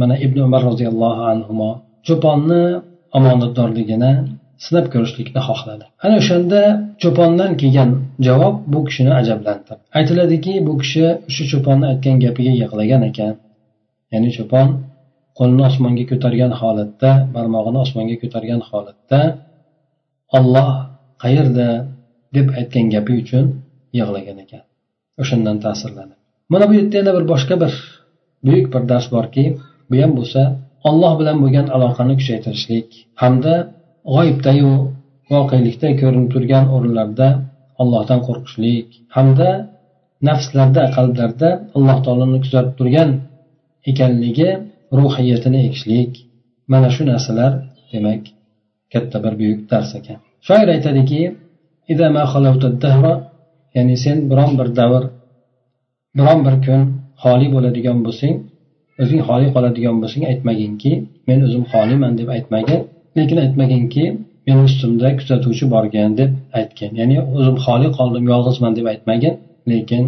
mana 0.00 0.14
ibn 0.26 0.38
umar 0.46 0.62
roziyallohu 0.70 1.22
anhu 1.32 1.68
cho'ponni 2.06 2.62
omonatdorligini 3.18 4.12
sinab 4.64 4.86
ko'rishlikni 4.92 5.40
xohladi 5.48 5.84
ana 6.04 6.14
o'shanda 6.20 6.60
cho'pondan 7.02 7.50
kelgan 7.60 7.90
javob 8.26 8.54
bu 8.72 8.78
kishini 8.88 9.12
ajablantirdi 9.20 9.82
aytiladiki 9.98 10.52
bu 10.66 10.72
kishi 10.80 11.04
o'sha 11.28 11.44
cho'ponni 11.52 11.86
aytgan 11.92 12.16
gapiga 12.24 12.52
yig'lagan 12.60 13.02
ekan 13.10 13.34
ya'ni 14.12 14.30
cho'pon 14.36 14.68
qo'lini 15.38 15.62
osmonga 15.70 16.04
ko'targan 16.10 16.52
holatda 16.60 17.10
barmog'ini 17.34 17.78
osmonga 17.84 18.16
ko'targan 18.22 18.60
holatda 18.68 19.20
olloh 20.38 20.68
qayerda 21.23 21.67
deb 22.35 22.47
aytgan 22.59 22.85
gapi 22.93 23.13
uchun 23.21 23.45
yig'lagan 23.97 24.37
ekan. 24.43 24.63
O'shandan 25.21 25.57
ta'sirlanib. 25.65 26.19
Mana 26.51 26.65
bu 26.69 26.73
yerda 26.79 26.95
yana 27.01 27.11
bir 27.17 27.25
boshqa 27.31 27.55
bir 27.63 27.73
buyuk 28.45 28.67
bir 28.73 28.83
dars 28.91 29.07
borki 29.15 29.43
bu 29.89 29.95
ham 30.01 30.11
bo'lsa 30.19 30.41
olloh 30.89 31.13
bilan 31.19 31.37
bo'lgan 31.43 31.67
aloqani 31.75 32.13
kuchaytirishlik 32.19 32.87
hamda 33.21 33.53
g'oyibdayu 34.13 34.71
voqelikda 35.33 35.89
ko'rinib 36.01 36.29
turgan 36.33 36.65
o'rinlarda 36.75 37.27
allohdan 37.81 38.19
qo'rqishlik 38.27 38.87
hamda 39.15 39.49
nafslarda 40.29 40.83
qalblarda 40.97 41.49
alloh 41.77 41.97
taoloni 42.05 42.39
kuzatib 42.43 42.73
turgan 42.79 43.09
ekanligi 43.91 44.49
ruhiyatini 44.99 45.59
ekishlik. 45.67 46.11
Mana 46.71 46.89
shu 46.95 47.03
narsalar 47.11 47.51
demak 47.91 48.23
katta 48.93 49.17
bir 49.23 49.33
buyuk 49.39 49.59
dars 49.71 49.91
ekan. 49.99 50.19
Shoir 50.47 50.67
aytadiki 50.75 51.21
ya'ni 53.75 53.95
sen 54.03 54.17
biron 54.29 54.51
bir 54.59 54.67
davr 54.79 55.03
biron 56.17 56.39
bir 56.45 56.55
kun 56.65 56.81
xoli 57.23 57.47
bo'ladigan 57.55 57.97
bo'lsang 58.05 58.35
o'zing 59.01 59.21
xoli 59.27 59.47
qoladigan 59.55 59.95
bo'lsang 60.01 60.23
aytmaginki 60.31 60.91
men 61.27 61.39
o'zim 61.47 61.63
xoliman 61.71 62.13
deb 62.19 62.29
aytmagin 62.35 62.81
lekin 63.17 63.37
aytmaginki 63.45 64.05
meni 64.47 64.61
ustimda 64.67 65.07
kuzatuvchi 65.19 65.65
borgan 65.73 66.11
deb 66.19 66.31
aytgin. 66.59 66.91
Ya'ni 66.99 67.17
o'zim 67.37 67.57
xoli 67.65 67.87
qoldim 67.97 68.25
yolg'izman 68.33 68.73
deb 68.77 68.85
aytmagin 68.93 69.33
lekin 69.71 70.03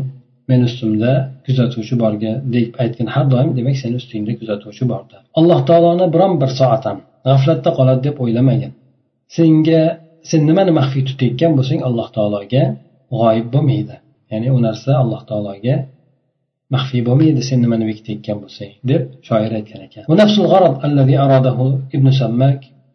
men 0.49 0.59
ustimda 0.67 1.11
kuzatuvchi 1.45 1.95
borga 2.03 2.31
deb 2.55 2.67
aytgin. 2.83 3.07
Har 3.13 3.25
doim 3.33 3.49
demak 3.57 3.75
seni 3.83 3.95
ustingda 4.01 4.31
kuzatuvchi 4.39 4.83
bordi. 4.91 5.15
Alloh 5.39 5.59
taoloni 5.69 6.05
biron 6.13 6.33
bir 6.41 6.51
soat 6.59 6.83
ham 6.87 6.97
g'aflatda 7.27 7.69
qoladi 7.77 8.01
deb 8.07 8.15
o'ylamagin. 8.23 8.71
Senga 9.37 9.81
sen 10.30 10.40
nimani 10.48 10.72
maxfiy 10.78 11.02
tutayotgan 11.08 11.52
bo'lsang 11.58 11.80
alloh 11.88 12.06
taologa 12.16 12.62
g'oyib 13.18 13.46
bo'lmaydi 13.54 13.96
ya'ni 14.30 14.48
u 14.56 14.58
narsa 14.66 14.90
alloh 15.02 15.20
taologa 15.30 15.74
maxfiy 16.74 17.02
bo'lmaydi 17.08 17.40
sen 17.48 17.58
nimani 17.64 17.84
bekitayotgan 17.90 18.36
bo'lsang 18.42 18.72
deb 18.90 19.02
shoir 19.26 19.52
aytgan 19.58 19.80
ekan 19.86 20.02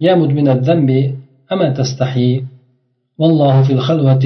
يا 0.01 0.15
مدمن 0.15 0.47
الذنب 0.47 1.15
أما 1.51 1.69
تستحي 1.69 2.43
والله 3.17 3.61
في 3.61 3.73
الخلوة 3.73 4.25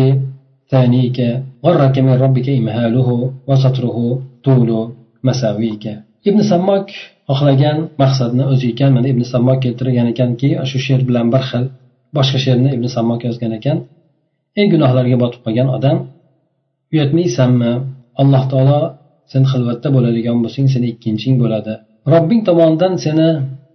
ثانيك 0.70 1.18
غرك 1.66 2.00
من 2.00 2.14
ربك 2.14 2.50
إمهاله 2.50 3.10
وسطره 3.48 3.98
طول 4.44 4.70
مساويك 5.24 5.86
ibn 6.30 6.42
sammok 6.44 6.92
xohlagan 7.30 7.78
maqsadni 8.02 8.44
o'zi 8.52 8.74
ekan 8.74 8.92
mana 8.96 9.08
ibn 9.14 9.24
sammok 9.34 9.60
keltirgan 9.64 10.08
ekanki 10.14 10.50
shu 10.70 10.78
she'r 10.86 11.02
bilan 11.08 11.28
bir 11.34 11.44
xil 11.50 11.66
boshqa 12.17 12.39
she'rni 12.45 12.71
ibn 12.77 12.87
sammok 12.97 13.21
yozgan 13.29 13.53
ekan. 13.59 13.79
Eng 14.59 14.69
gunohlarga 14.75 15.17
botib 15.23 15.41
qolgan 15.47 15.69
odam 15.77 15.97
uyatmaysanmi? 16.93 17.73
Alloh 18.23 18.43
taolo 18.53 18.81
sen 19.33 19.43
xilvatda 19.53 19.89
bo'ladigan 19.97 20.37
bo'lsang 20.45 20.67
seni 20.75 20.87
ikkinching 20.93 21.35
bo'ladi. 21.43 21.75
Robbing 22.13 22.43
tomonidan 22.49 22.93
seni 23.05 23.29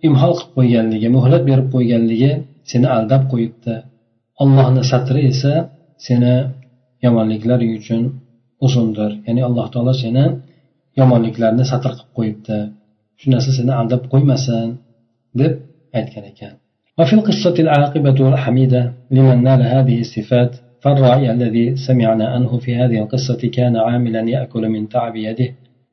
imhol 0.08 0.34
qilib 0.38 0.52
qo'yganligi 0.58 1.08
muhlat 1.18 1.44
berib 1.50 1.68
qo'yganligi 1.76 2.32
seni 2.72 2.88
aldab 2.98 3.24
qo'yibdi. 3.32 3.76
Allohni 4.44 4.84
satri 4.92 5.22
esa 5.32 5.54
seni 6.08 6.34
yomonliklar 7.06 7.60
uchun 7.78 8.02
uzundir. 8.66 9.12
Ya'ni 9.28 9.42
alloh 9.48 9.68
taolo 9.74 9.94
seni 10.04 10.26
yomonliklarni 11.00 11.64
satr 11.72 11.92
qilib 11.98 12.12
qo'yibdi. 12.18 12.58
Shu 13.20 13.28
narsa 13.34 13.52
seni 13.60 13.72
aldab 13.82 14.02
qo'ymasin 14.14 14.68
deb 15.40 15.54
aytgan 15.98 16.26
ekan. 16.32 16.54
وفي 17.00 17.14
القصة 17.14 17.54
العاقبة 17.60 18.30
الحميدة 18.30 18.94
لمن 19.12 19.44
نال 19.44 19.62
هذه 19.62 20.00
الصفات 20.00 20.56
فالراعي 20.82 21.32
الذي 21.32 21.76
سمعنا 21.76 22.28
عنه 22.28 22.58
في 22.58 22.76
هذه 22.76 22.98
القصة 23.04 23.50
كان 23.54 23.78
عاملا 23.78 24.22
يأكل 24.30 24.70
من 24.70 24.90
تعب 24.90 25.16
يده. 25.16 25.50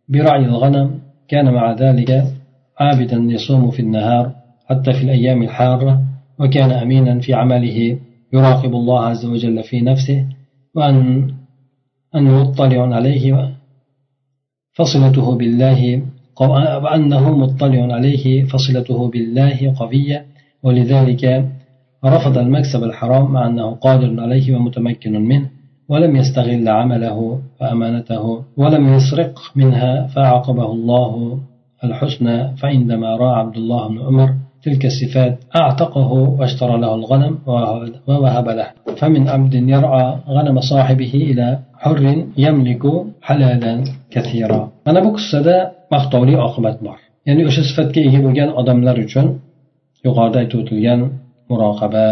برعي 0.09 0.45
الغنم 0.45 1.01
كان 1.29 1.55
مع 1.55 1.73
ذلك 1.73 2.25
عابدا 2.81 3.17
يصوم 3.17 3.71
في 3.71 3.81
النهار 3.81 4.33
حتى 4.71 4.93
في 4.93 5.03
الأيام 5.03 5.43
الحارة 5.43 6.03
وكان 6.39 6.71
أمينا 6.71 7.21
في 7.21 7.35
عمله 7.35 7.99
يراقب 8.33 8.75
الله 8.75 9.01
عز 9.01 9.27
وجل 9.27 9.63
في 9.63 9.81
نفسه 9.81 10.27
وأن 10.75 11.29
أن 12.15 12.25
مطلع 12.25 12.95
عليه 12.95 13.55
فصلته 14.73 15.37
بالله 15.37 16.03
وأنه 16.83 17.37
مطلع 17.37 17.95
عليه 17.95 18.45
فصلته 18.45 19.11
بالله 19.11 19.75
قوية 19.77 20.36
ولذلك 20.63 21.45
رفض 22.05 22.39
المكسب 22.39 22.85
الحرام 22.85 23.33
مع 23.33 23.47
أنه 23.47 23.71
قادر 23.75 24.21
عليه 24.21 24.57
ومتمكن 24.57 25.13
منه 25.21 25.49
ولم 25.89 26.17
يستغل 26.17 26.69
عمله 26.69 27.41
وأمانته 27.61 28.43
ولم 28.57 28.95
يسرق 28.95 29.39
منها 29.57 30.07
فعاقبه 30.07 30.73
الله 30.73 31.39
الحسنى 31.85 32.57
فعندما 32.57 33.17
رأى 33.17 33.35
عبد 33.41 33.57
الله 33.57 33.89
بن 33.89 33.99
عمر 34.07 34.31
تلك 34.63 34.87
الصفات 34.87 35.39
أعتقه 35.57 36.13
واشترى 36.39 36.77
له 36.81 36.95
الغنم 36.95 37.39
ووهب 38.09 38.49
له. 38.49 38.69
فمن 38.97 39.29
عبد 39.29 39.55
يرعى 39.55 40.17
غنم 40.29 40.61
صاحبه 40.61 41.13
إلى 41.15 41.59
حر 41.83 42.25
يملك 42.37 42.85
حلالا 43.23 43.85
كثيرا. 44.11 44.61
mana 44.87 45.01
bu 45.05 45.11
qissada 45.17 45.57
maqtovli 45.95 46.35
oqibat 46.47 46.77
bor 46.87 46.99
ya'ni 47.29 47.43
o'sha 47.51 47.63
ega 48.09 48.21
bo'lgan 48.27 48.51
odamlar 48.61 48.97
uchun 49.07 49.27
yuqorida 50.07 50.39
aytib 50.43 50.59
o'tilgan 50.63 51.01
muroqaba 51.51 52.07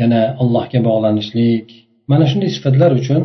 yana 0.00 0.20
allohga 0.42 0.80
bog'lanishlik. 0.88 1.66
Mana 2.10 2.24
shunday 2.30 2.50
sifatlar 2.56 2.90
uchun 3.00 3.22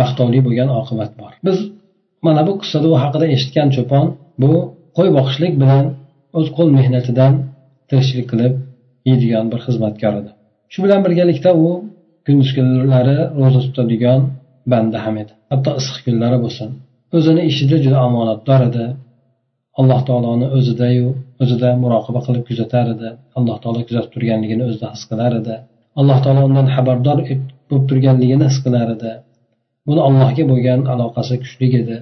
maqtovli 0.00 0.40
bo'lgan 0.46 0.68
oqibat 0.80 1.12
bor. 1.20 1.32
Biz 1.46 1.58
mana 2.26 2.40
bu 2.48 2.52
qissada 2.60 2.86
u 2.92 2.94
haqida 3.02 3.26
eshitgan 3.34 3.68
cho'pon 3.76 4.04
bu 4.42 4.52
qo'y 4.96 5.08
boqishlik 5.18 5.54
bilan 5.62 5.84
o'z 6.38 6.46
qo'l 6.56 6.68
mehnatidan 6.78 7.32
tirikchilik 7.88 8.26
qilib 8.32 8.54
yeydigan 9.08 9.46
bir 9.52 9.60
xizmatkor 9.66 10.12
edi. 10.20 10.30
Shu 10.72 10.78
bilan 10.84 11.00
birgalikda 11.06 11.50
u 11.64 11.68
kunduz 12.26 12.50
kunlari 12.56 13.18
ro'za 13.40 13.60
tutadigan 13.66 14.20
banda 14.72 14.98
ham 15.04 15.16
edi. 15.22 15.32
Hatto 15.50 15.70
issiq 15.80 15.98
kunlari 16.06 16.38
bo'lsin. 16.44 16.68
O'zini 17.16 17.42
ishida 17.50 17.76
juda 17.84 17.98
omonatdor 18.08 18.60
edi. 18.68 18.84
Alloh 19.80 20.00
taoloni 20.08 20.46
o'zidayu 20.56 21.08
o'zida 21.42 21.68
muroqaba 21.82 22.20
qilib 22.26 22.44
kuzatar 22.48 22.86
edi. 22.94 23.08
Alloh 23.38 23.56
taolo 23.62 23.80
kuzatib 23.88 24.10
turganligini 24.14 24.62
o'zida 24.68 24.88
his 24.94 25.02
qilar 25.10 25.32
edi. 25.40 25.54
Alloh 26.00 26.18
taolo 26.24 26.40
undan 26.48 26.66
xabardor 26.74 27.18
bo'lib 27.70 27.84
turganligini 27.90 28.44
his 28.50 28.58
qilar 28.64 28.88
edi. 28.96 29.12
Buni 29.88 30.00
allohga 30.08 30.44
bo'lgan 30.52 30.80
aloqasi 30.92 31.34
kuchli 31.42 31.66
edi. 31.82 31.98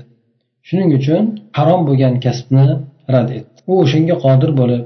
Shuning 0.69 0.91
uchun 0.99 1.23
harom 1.59 1.81
bo'lgan 1.89 2.15
kasbni 2.25 2.67
rad 3.15 3.29
etdi. 3.39 3.59
U 3.71 3.73
o'shanga 3.85 4.17
qodir 4.25 4.51
bo'lib 4.61 4.83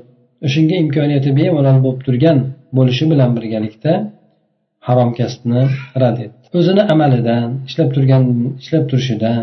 o'shanga 0.46 0.76
imkoniyati 0.84 1.30
bemalol 1.38 1.78
bo'lib 1.84 2.00
turgan 2.06 2.38
bo'lishi 2.76 3.04
bilan 3.12 3.30
birgalikda 3.36 3.92
harom 4.88 5.10
kasbni 5.18 5.62
rad 6.02 6.18
etdi. 6.26 6.44
O'zini 6.58 6.82
amalidan 6.94 7.48
ishlab 7.68 7.88
turgan 7.96 8.22
ishlab 8.62 8.84
turishidan 8.90 9.42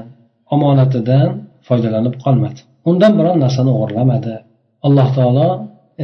omonatidan 0.55 1.29
foydalanib 1.67 2.15
qolmadi. 2.23 2.59
Undan 2.89 3.13
biron 3.19 3.37
narsani 3.45 3.71
o'g'irlamadi. 3.75 4.35
alloh 4.86 5.08
taolo 5.16 5.48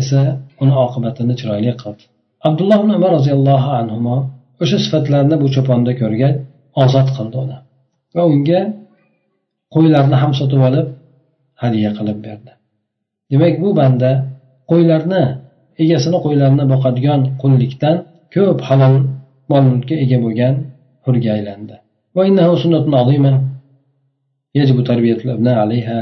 esa 0.00 0.20
uni 0.62 0.74
oqibatini 0.84 1.34
chiroyli 1.40 1.72
qildi 1.82 2.04
abdulloh 2.48 2.78
ibn 2.82 2.90
umar 2.98 3.10
roziyallohu 3.18 3.70
anhu 3.80 4.16
o'sha 4.62 4.76
sifatlarni 4.84 5.36
bu 5.42 5.46
cho'ponda 5.54 5.92
ko'rgach 6.00 6.36
ozod 6.82 7.08
qildi 7.16 7.36
uni 7.44 7.58
va 8.16 8.22
unga 8.32 8.60
qo'ylarni 9.74 10.16
ham 10.22 10.32
sotib 10.40 10.60
olib 10.68 10.86
hadya 11.62 11.90
qilib 11.98 12.18
berdi 12.26 12.52
demak 13.30 13.54
bu 13.62 13.68
banda 13.80 14.10
qo'ylarni 14.70 15.22
egasini 15.82 16.18
qo'ylarini 16.26 16.64
boqadigan 16.72 17.20
qullikdan 17.42 17.96
ko'p 18.34 18.58
halol 18.68 18.94
mol 19.50 19.62
mulkka 19.70 19.94
ega 20.04 20.18
bo'lgan 20.24 20.54
hurga 21.04 21.30
aylandi 21.36 21.76
يجب 24.54 24.84
تربية 24.84 25.20
الأبناء 25.24 25.54
عليها 25.54 25.98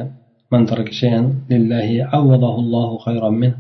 من 0.52 0.66
ترك 0.66 0.90
شيئا 0.92 1.22
لله 1.52 1.88
عوضه 2.14 2.54
الله 2.60 2.90
خيرا 2.98 3.30
منه. 3.30 3.58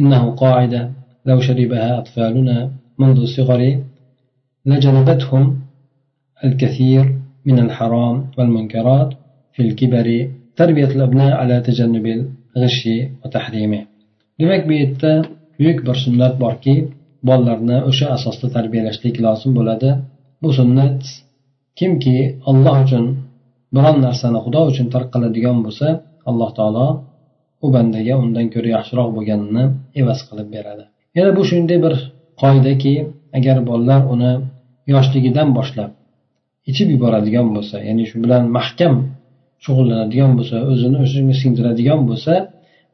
إنه 0.00 0.30
قاعدة 0.42 0.90
لو 1.26 1.40
شربها 1.40 1.98
أطفالنا 1.98 2.70
منذ 2.98 3.18
الصغر 3.20 3.60
لجنبتهم 4.66 5.60
الكثير 6.44 7.04
من 7.48 7.58
الحرام 7.58 8.16
والمنكرات 8.38 9.10
في 9.52 9.62
الكبر. 9.62 10.30
تربية 10.56 10.90
الأبناء 10.96 11.32
على 11.40 11.60
تجنب 11.60 12.06
الغش 12.56 12.88
وتحريمه. 13.24 13.80
demak 14.40 14.68
bu 14.68 14.72
yerda 14.72 15.12
buyuk 15.58 15.78
bir 15.86 15.96
sunnat 16.04 16.34
borki 16.40 16.74
bolalarni 17.28 17.78
o'sha 17.90 18.06
asosda 18.16 18.46
tarbiyalashlik 18.56 19.14
lozim 19.24 19.50
bo'ladi 19.58 19.90
bu 20.42 20.48
sunnat 20.58 21.02
kimki 21.78 22.16
alloh 22.50 22.76
uchun 22.84 23.04
biron 23.74 23.96
narsani 24.06 24.38
xudo 24.44 24.60
uchun 24.70 24.86
tark 24.94 25.08
qiladigan 25.14 25.56
bo'lsa 25.64 25.86
alloh 26.30 26.50
taolo 26.58 26.86
u 27.64 27.66
bandaga 27.74 28.14
undan 28.24 28.46
ko'ra 28.54 28.68
yaxshiroq 28.76 29.08
bo'lganini 29.16 29.64
evaz 30.00 30.18
qilib 30.28 30.48
beradi. 30.54 30.84
Yana 31.16 31.30
bu 31.38 31.42
shunday 31.50 31.78
bir 31.84 31.94
qoidaki 32.42 32.94
agar 33.38 33.56
bolalar 33.68 34.02
uni 34.14 34.32
yoshligidan 34.92 35.48
boshlab 35.58 35.90
ichib 36.70 36.88
yuboradigan 36.94 37.46
bo'lsa 37.56 37.76
ya'ni 37.88 38.04
shu 38.10 38.16
bilan 38.24 38.42
mahkam 38.56 38.94
shug'ullanadigan 39.64 40.32
bo'lsa 40.38 40.56
o'zini 40.72 40.96
o'ziga 41.04 41.34
singdiradigan 41.42 42.00
bo'lsa 42.08 42.34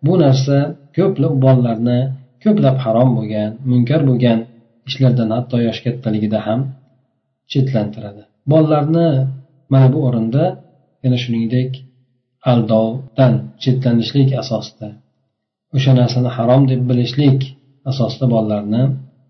bu 0.07 0.15
narsa 0.25 0.57
ko'plab 0.97 1.35
bolalarni 1.45 1.99
ko'plab 2.45 2.77
harom 2.85 3.11
bo'lgan 3.19 3.51
munkar 3.71 4.01
bo'lgan 4.09 4.39
ishlardan 4.89 5.29
hatto 5.37 5.57
yosh 5.67 5.81
kattaligida 5.87 6.39
ham 6.47 6.61
chetlantiradi 7.53 8.23
bolalarni 8.53 9.09
mana 9.73 9.87
bu 9.95 9.99
o'rinda 10.09 10.45
yana 11.05 11.19
shuningdek 11.25 11.71
aldovdan 12.53 13.33
chetlanishlik 13.63 14.31
asosida 14.43 14.89
o'sha 15.77 15.93
narsani 16.01 16.31
harom 16.37 16.63
deb 16.71 16.81
bilishlik 16.91 17.41
asosida 17.91 18.27
bolalarni 18.35 18.83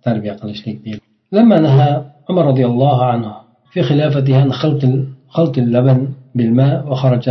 tarbiya 0.04 0.34
qilishlik 0.40 0.78
deydi. 0.86 1.04
لما 1.36 1.60
نهى 1.60 1.90
عمر 2.30 2.46
رضي 2.46 2.66
الله 2.66 3.04
عنه 3.04 3.32
في 3.72 3.82
خلافته 3.82 4.36
عن 4.42 4.52
خلط 4.52 4.82
خلط 5.28 5.58
اللبن 5.58 6.08
بالماء 6.34 6.86
وخرج 6.90 7.26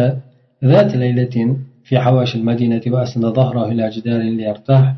ذات 0.66 0.96
ليلة 0.96 1.36
في 1.84 2.00
حواشي 2.00 2.38
المدينة 2.38 2.82
وأسند 2.88 3.26
ظهره 3.26 3.72
إلى 3.72 3.90
جدار 3.90 4.22
ليرتاح 4.22 4.96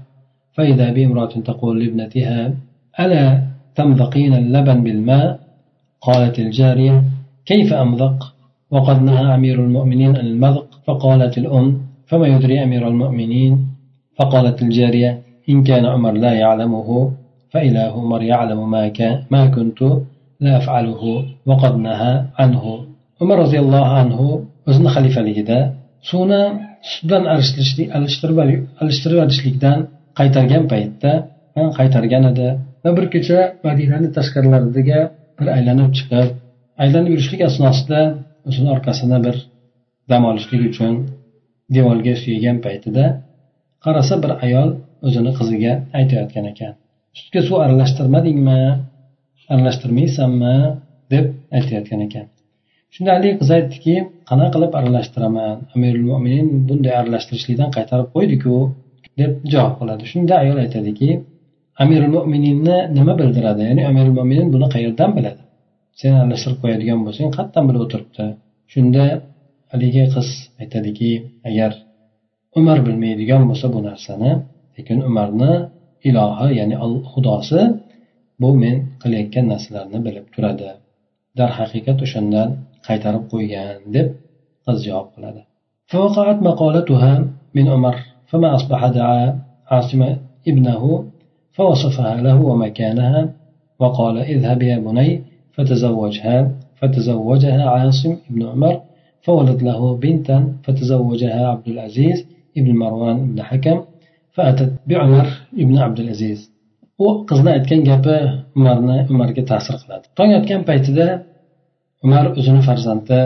فإذا 0.53 0.91
بامرأة 0.91 1.33
تقول 1.49 1.79
لابنتها 1.79 2.53
ألا 2.99 3.43
تمذقين 3.75 4.33
اللبن 4.33 4.83
بالماء 4.83 5.39
قالت 6.01 6.39
الجارية 6.39 7.03
كيف 7.45 7.73
أمذق 7.73 8.34
وقد 8.74 9.02
نهى 9.02 9.34
أمير 9.34 9.56
المؤمنين 9.66 10.16
عن 10.16 10.26
المذق 10.26 10.66
فقالت 10.86 11.38
الأم 11.38 11.66
فما 12.08 12.26
يدري 12.26 12.62
أمير 12.62 12.88
المؤمنين 12.88 13.52
فقالت 14.16 14.62
الجارية 14.62 15.10
إن 15.50 15.64
كان 15.68 15.84
عمر 15.86 16.12
لا 16.12 16.32
يعلمه 16.32 16.88
فإله 17.52 17.86
عمر 17.96 18.22
يعلم 18.22 18.70
ما 18.70 18.88
كان 18.88 19.22
ما 19.30 19.46
كنت 19.46 19.80
لا 20.40 20.56
أفعله 20.56 21.02
وقد 21.46 21.74
نهى 21.76 22.24
عنه 22.38 22.64
عمر 23.20 23.36
رضي 23.38 23.58
الله 23.64 23.86
عنه 23.98 24.20
o'zini 24.68 24.90
xalifaligida 24.96 25.58
suvni 26.10 26.42
sut 26.90 27.02
bilan 27.08 27.24
alishtirib 28.82 29.18
olishlikdan 29.24 29.78
qaytargan 30.18 30.64
paytda 30.72 31.12
qaytargan 31.78 32.24
edi 32.32 32.48
va 32.84 32.90
bir 32.96 33.06
kecha 33.14 33.38
madinani 33.66 34.08
tashqarilaridagi 34.16 35.00
bir 35.38 35.48
aylanib 35.56 35.90
chiqib 35.98 36.28
aylanib 36.84 37.10
yurishlik 37.14 37.40
asnosida 37.50 38.00
o'shani 38.47 38.69
orqasini 38.75 39.17
bir 39.25 39.35
dam 40.11 40.23
olishlik 40.31 40.61
uchun 40.71 40.93
devorga 41.75 42.13
suygan 42.23 42.57
paytida 42.65 43.05
qarasa 43.85 44.15
bir 44.23 44.31
ayol 44.45 44.69
o'zini 45.07 45.31
qiziga 45.39 45.73
aytayotgan 45.99 46.45
ekan. 46.51 46.73
Sutga 47.19 47.41
suv 47.47 47.57
aralashtirmadingmi? 47.65 48.61
Aralashtirmaysanmi? 49.53 50.57
deb 51.13 51.25
aytayotgan 51.57 52.01
ekan. 52.07 52.25
Shunda 52.93 53.11
haligi 53.15 53.35
qiz 53.41 53.49
aytdiki 53.57 53.95
qanaqa 54.29 54.51
qilib 54.55 54.73
aralashtiraman? 54.79 55.55
Amirul 55.75 56.05
mo'minin 56.11 56.47
bunday 56.67 56.93
aralashtirishlikdan 57.01 57.69
qaytarib 57.77 58.07
qo'ydiku 58.15 58.55
deb 59.19 59.31
javob 59.53 59.73
qiladi. 59.79 60.03
Shunda 60.11 60.33
ayol 60.43 60.57
aytadiki 60.65 61.09
amirul 61.83 62.11
mo'mininni 62.17 62.77
nima 62.97 63.13
bildiradi? 63.19 63.61
Ya'ni 63.69 63.83
amirul 63.91 64.15
mo'minin 64.19 64.47
buni 64.53 64.67
qayerdan 64.75 65.11
biladi? 65.17 65.41
sen 66.00 66.12
aralashtirib 66.20 66.58
qo'yadigan 66.62 67.00
bo'lsang 67.06 67.28
qayerdan 67.36 67.64
bilib 67.68 67.82
o'tiribdi 67.86 68.26
shunda 68.72 69.04
haligi 69.72 70.04
qiz 70.14 70.28
aytadiki 70.62 71.10
agar 71.48 71.72
umar 72.58 72.78
bilmaydigan 72.86 73.42
bo'lsa 73.50 73.66
bu 73.74 73.80
narsani 73.88 74.30
lekin 74.76 74.98
umarni 75.08 75.52
ilohi 76.08 76.48
ya'ni 76.60 76.76
xudosi 77.12 77.60
bu 78.42 78.50
men 78.62 78.76
qilayotgan 79.02 79.46
narsalarni 79.52 79.98
bilib 80.06 80.26
turadi 80.34 80.70
darhaqiqat 81.38 81.98
o'shandan 82.06 82.48
qaytarib 82.86 83.24
qo'ygan 83.32 83.78
deb 83.94 84.08
qiz 84.64 84.78
javob 84.88 85.08
qiladi 85.16 85.42
فوقعت 85.94 86.38
مقالتها 86.48 87.12
من 87.56 87.68
عمر 87.74 87.96
فما 88.30 88.48
أصبح 88.58 88.80
دعا 88.98 89.22
عاصم 89.70 90.16
ابنه 90.50 90.82
فوصفها 91.56 92.14
له 92.26 92.36
ومكانها 92.50 93.20
وقال 93.80 94.16
اذهب 94.18 94.62
يا 94.62 94.78
بني 94.86 95.10
فتزوجها 95.54 96.36
فتزوجها 96.78 97.62
عاصم 97.74 98.12
بن 98.30 98.42
عمر 98.52 98.74
فولد 99.26 99.62
له 99.68 99.80
بنتا 100.02 100.38
فتزوجها 100.64 101.40
عبد 101.52 101.68
العزيز 101.68 102.18
ابن 102.58 102.70
مروان 102.82 103.18
بن 103.30 103.42
حكم 103.42 103.78
فأتت 104.34 104.72
بعمر 104.86 105.26
ابن 105.62 105.78
عبد 105.78 106.00
العزيز 106.00 106.50
u 107.04 107.06
qizni 107.28 107.50
aytgan 107.56 107.80
gapi 107.90 108.16
umarni 108.58 108.98
umarga 109.12 109.42
ta'sir 109.50 109.74
qiladi 109.82 110.06
tong 110.18 110.30
otgan 110.38 110.62
paytida 110.70 111.06
umar 112.06 112.24
o'zini 112.38 112.62
farzandi 112.68 113.20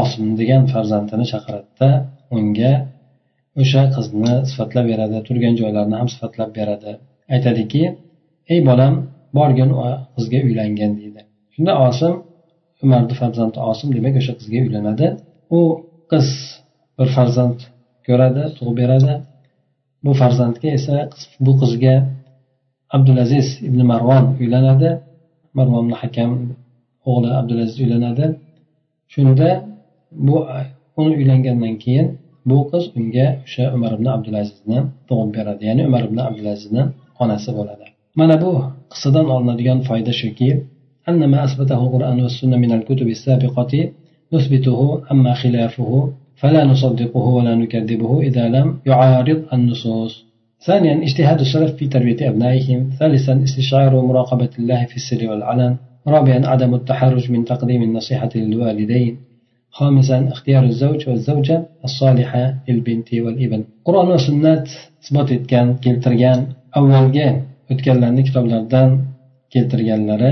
osim 0.00 0.24
degan 0.40 0.62
farzandini 0.72 1.26
chaqiradida 1.32 1.90
unga 2.36 2.72
o'sha 3.60 3.82
qizni 3.96 4.34
sifatlab 4.50 4.84
beradi 4.92 5.18
turgan 5.26 5.54
joylarini 5.60 5.96
ham 6.00 6.08
sifatlab 6.14 6.50
beradi 6.58 6.92
aytadiki 7.34 7.82
ey 8.52 8.60
bolam 8.68 8.94
borgin 9.38 9.70
u 9.80 9.82
qizga 10.16 10.38
uylangan 10.46 10.92
deydi 11.00 11.22
Shunda 11.57 11.73
osim 11.87 12.13
umarni 12.83 13.13
farzandi 13.21 13.57
osim 13.71 13.87
demak 13.95 14.15
o'sha 14.21 14.33
qizga 14.39 14.59
uylanadi. 14.65 15.07
U 15.57 15.59
qiz 16.11 16.27
bir 16.97 17.09
farzand 17.15 17.59
ko'radi 18.07 18.43
tug'ib 18.57 18.75
beradi. 18.81 19.13
Bu 20.05 20.11
farzandga 20.21 20.69
esa 20.77 20.95
bu 21.45 21.51
qizga 21.61 21.95
abdulaziz 22.95 23.47
ibn 23.67 23.79
marvon 23.91 24.25
uylanadi. 24.41 24.89
Marvon 25.57 25.87
hakam 26.01 26.31
o'g'li 27.09 27.29
abdulaziz 27.39 27.77
uylanadi. 27.83 28.25
Shunda 29.13 29.49
bu 30.27 30.35
uni 31.01 31.13
uylangandan 31.19 31.75
keyin 31.83 32.07
bu 32.49 32.57
qiz 32.71 32.83
unga 32.99 33.27
o'sha 33.45 33.63
umar 33.75 33.91
ibn 33.97 34.07
abdulazizni 34.15 34.79
tug'ib 35.07 35.29
beradi. 35.37 35.61
Ya'ni 35.69 35.83
umar 35.89 36.03
ibn 36.09 36.17
abdulazizni 36.27 36.83
onasi 37.23 37.49
bo'ladi. 37.57 37.85
Mana 38.19 38.35
bu 38.43 38.51
qissadan 38.91 39.27
olinadigan 39.35 39.79
foyda 39.87 40.13
shuki 40.21 40.49
أن 41.09 41.25
ما 41.31 41.43
أثبته 41.43 41.83
القرآن 41.85 42.21
والسنة 42.21 42.57
من 42.57 42.71
الكتب 42.71 43.07
السابقة 43.07 43.91
نثبته 44.33 45.01
أما 45.11 45.33
خلافه 45.33 46.11
فلا 46.35 46.63
نصدقه 46.63 47.25
ولا 47.37 47.55
نكذبه 47.55 48.21
إذا 48.21 48.47
لم 48.47 48.67
يعارض 48.85 49.39
النصوص. 49.53 50.25
ثانيا 50.65 51.03
اجتهاد 51.03 51.39
السلف 51.39 51.71
في 51.75 51.87
تربية 51.87 52.29
أبنائهم. 52.29 52.89
ثالثا 52.99 53.43
استشعار 53.43 54.01
مراقبة 54.01 54.49
الله 54.59 54.85
في 54.85 54.95
السر 54.95 55.29
والعلن. 55.29 55.75
رابعا 56.07 56.39
عدم 56.47 56.73
التحرج 56.75 57.31
من 57.31 57.45
تقديم 57.45 57.81
النصيحة 57.83 58.29
للوالدين. 58.35 59.17
خامسا 59.69 60.27
اختيار 60.27 60.63
الزوج 60.63 61.09
والزوجة 61.09 61.65
الصالحة 61.83 62.55
للبنت 62.67 63.13
والإبن. 63.13 63.63
قرآن 63.85 64.07
وسنة 64.07 64.63
isbot 65.03 65.29
etgan 65.31 65.67
keltirgan 65.83 66.39
avvalgi 66.79 67.27
o'tganlarni 67.71 68.23
kitoblardan 68.27 68.89
keltirganlari 69.53 70.31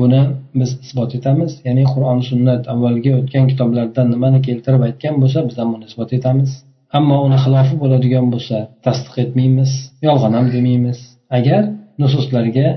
buni 0.00 0.20
biz 0.60 0.70
isbot 0.84 1.10
etamiz. 1.18 1.50
Ya'ni 1.66 1.84
qur'on 1.92 2.20
sunnat 2.30 2.62
avvalgi 2.72 3.10
o'tgan 3.20 3.44
kitoblardan 3.50 4.06
nimani 4.14 4.40
keltirib 4.46 4.82
aytgan 4.88 5.14
bo'lsa 5.22 5.38
biz 5.48 5.56
ham 5.60 5.68
buni 5.74 5.84
isbot 5.90 6.10
etamiz. 6.18 6.50
Ammo 6.98 7.16
uni 7.26 7.38
xilofi 7.44 7.74
bo'ladigan 7.82 8.26
bo'lsa 8.34 8.56
tasdiq 8.86 9.14
etmaymiz 9.24 9.70
yolg'on 10.06 10.32
ham 10.38 10.46
demaymiz. 10.56 10.98
Agar 11.38 11.62
nususlarga 12.02 12.68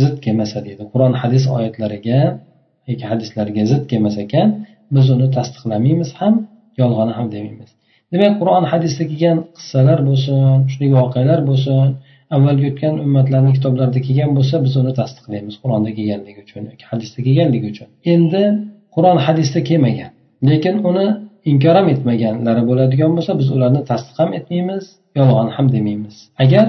zid 0.00 0.14
kelmasa 0.24 0.58
deydi 0.66 0.82
qur'on 0.92 1.12
hadis 1.22 1.44
oyatlariga 1.56 2.20
yoki 2.90 3.04
hadislarga 3.12 3.62
zid 3.72 3.82
kelmas 3.90 4.16
ekan 4.24 4.48
biz 4.94 5.06
uni 5.14 5.26
tasdiqlamaymiz 5.36 6.10
ham 6.20 6.34
yolg'on 6.80 7.10
ham 7.16 7.26
demaymiz. 7.34 7.70
Demak 8.12 8.34
qur'on 8.40 8.64
hadisda 8.72 9.04
kelgan 9.10 9.38
qissalar 9.56 9.98
bo'lsin 10.08 10.58
shunday 10.70 10.90
voqealar 10.98 11.40
bo'lsin 11.50 11.88
avvalgi 12.34 12.66
o'tgan 12.70 12.94
ummatlarni 13.06 13.52
kitoblarida 13.56 14.00
kelgan 14.06 14.30
bo'lsa 14.38 14.56
biz 14.64 14.74
uni 14.80 14.92
tasdiqlaymiz 15.00 15.54
qur'onda 15.62 15.90
kelganligi 15.98 16.40
uchun 16.46 16.62
hadisda 16.90 17.18
kelganligi 17.26 17.66
uchun. 17.72 17.88
Endi 18.14 18.42
qur'on 18.94 19.18
hadisda 19.26 19.60
kelmagan 19.68 20.10
lekin 20.50 20.74
uni 20.90 21.06
inkor 21.50 21.74
ham 21.80 21.88
etmaganlari 21.94 22.62
bo'ladigan 22.70 23.10
bo'lsa 23.16 23.32
biz 23.40 23.48
ularni 23.56 23.80
tasdiq 23.90 24.16
ham 24.22 24.30
etmaymiz 24.38 24.84
yolg'on 25.18 25.48
ham 25.56 25.66
demaymiz. 25.76 26.16
Agar 26.44 26.66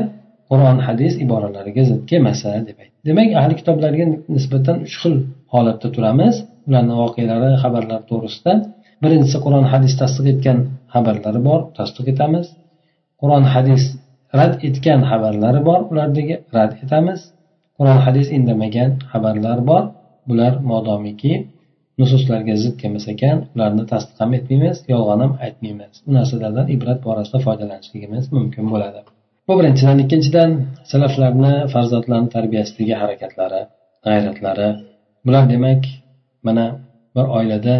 qur'on 0.49 0.77
hadis 0.87 1.13
iboralariga 1.25 1.83
zid 1.89 2.01
kelmasa 2.11 2.49
deb 2.67 2.79
demak 3.07 3.29
ahli 3.39 3.53
kitoblarga 3.59 4.05
nisbatan 4.35 4.77
uch 4.87 4.95
xil 5.01 5.15
holatda 5.53 5.87
turamiz. 5.95 6.35
Ularni 6.67 6.95
voqealari 7.01 7.49
xabarlari 7.63 8.03
to'g'risida 8.11 8.53
birinchisi 9.03 9.37
qur'on 9.45 9.65
hadis 9.73 9.93
tasdiq 10.01 10.25
etgan 10.33 10.57
xabarlari 10.93 11.39
bor 11.47 11.59
tasdiq 11.77 12.05
etamiz. 12.13 12.45
Qur'on 13.21 13.43
hadis 13.53 13.83
rad 14.39 14.53
etgan 14.67 15.01
xabarlari 15.09 15.61
bor 15.69 15.79
ulardagi 15.91 16.35
rad 16.55 16.71
etamiz. 16.83 17.19
Qur'on 17.77 17.99
hadis 18.05 18.27
indamagan 18.37 18.91
xabarlar 19.11 19.59
bor. 19.69 19.83
Bular 20.29 20.53
modomiki 20.71 21.33
nususlarga 21.99 22.55
zid 22.63 22.73
kelmas 22.81 23.05
ekan 23.13 23.37
ularni 23.53 23.83
tasdiq 23.91 24.17
ham 24.23 24.31
etmaymiz 24.37 24.77
yolg'on 24.93 25.19
ham 25.23 25.33
aytmaymiz. 25.45 25.93
Bu 26.05 26.09
narsalardan 26.17 26.67
ibrat 26.75 26.99
borasida 27.07 27.39
foydalanishligimiz 27.45 28.25
mumkin 28.35 28.65
bo'ladi. 28.73 28.99
Bu 29.47 29.53
birinchidan 29.59 29.97
ikkinchidan 30.03 30.51
salaflarni 30.91 31.53
farzandlarni 31.73 32.29
tarbiyasidagi 32.35 32.93
harakatlari 33.01 33.61
g'ayratlari. 34.05 34.69
Bular 35.25 35.43
demak 35.53 35.83
mana 36.47 36.65
bir 37.15 37.25
oilada 37.37 37.75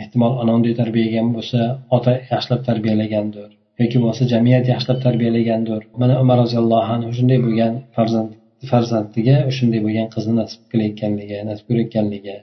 ehtimol 0.00 0.32
ona 0.42 0.52
unday 0.58 0.74
tarbiyalangan 0.80 1.28
bo'lsa 1.36 1.60
ota 1.96 2.12
yaxshilab 2.32 2.60
tarbiyalagandir. 2.68 3.50
Yoki 3.84 3.96
bo'lmasa 4.00 4.24
jamiyat 4.32 4.64
yaxshilab 4.72 4.98
tarbiyalagandir. 5.06 5.80
Mana 6.02 6.14
umar 6.22 6.36
roziyallohu 6.44 6.90
anhu 6.96 7.10
shunday 7.18 7.38
bo'lgan 7.46 7.72
farzand 7.96 8.30
farzandiga 8.70 9.36
shunday 9.58 9.80
bo'lgan 9.86 10.06
qizni 10.14 10.34
nasib 10.40 10.60
qilayotganligi 10.72 11.36
nasib 11.50 11.64
ko'rayotganligi. 11.68 12.36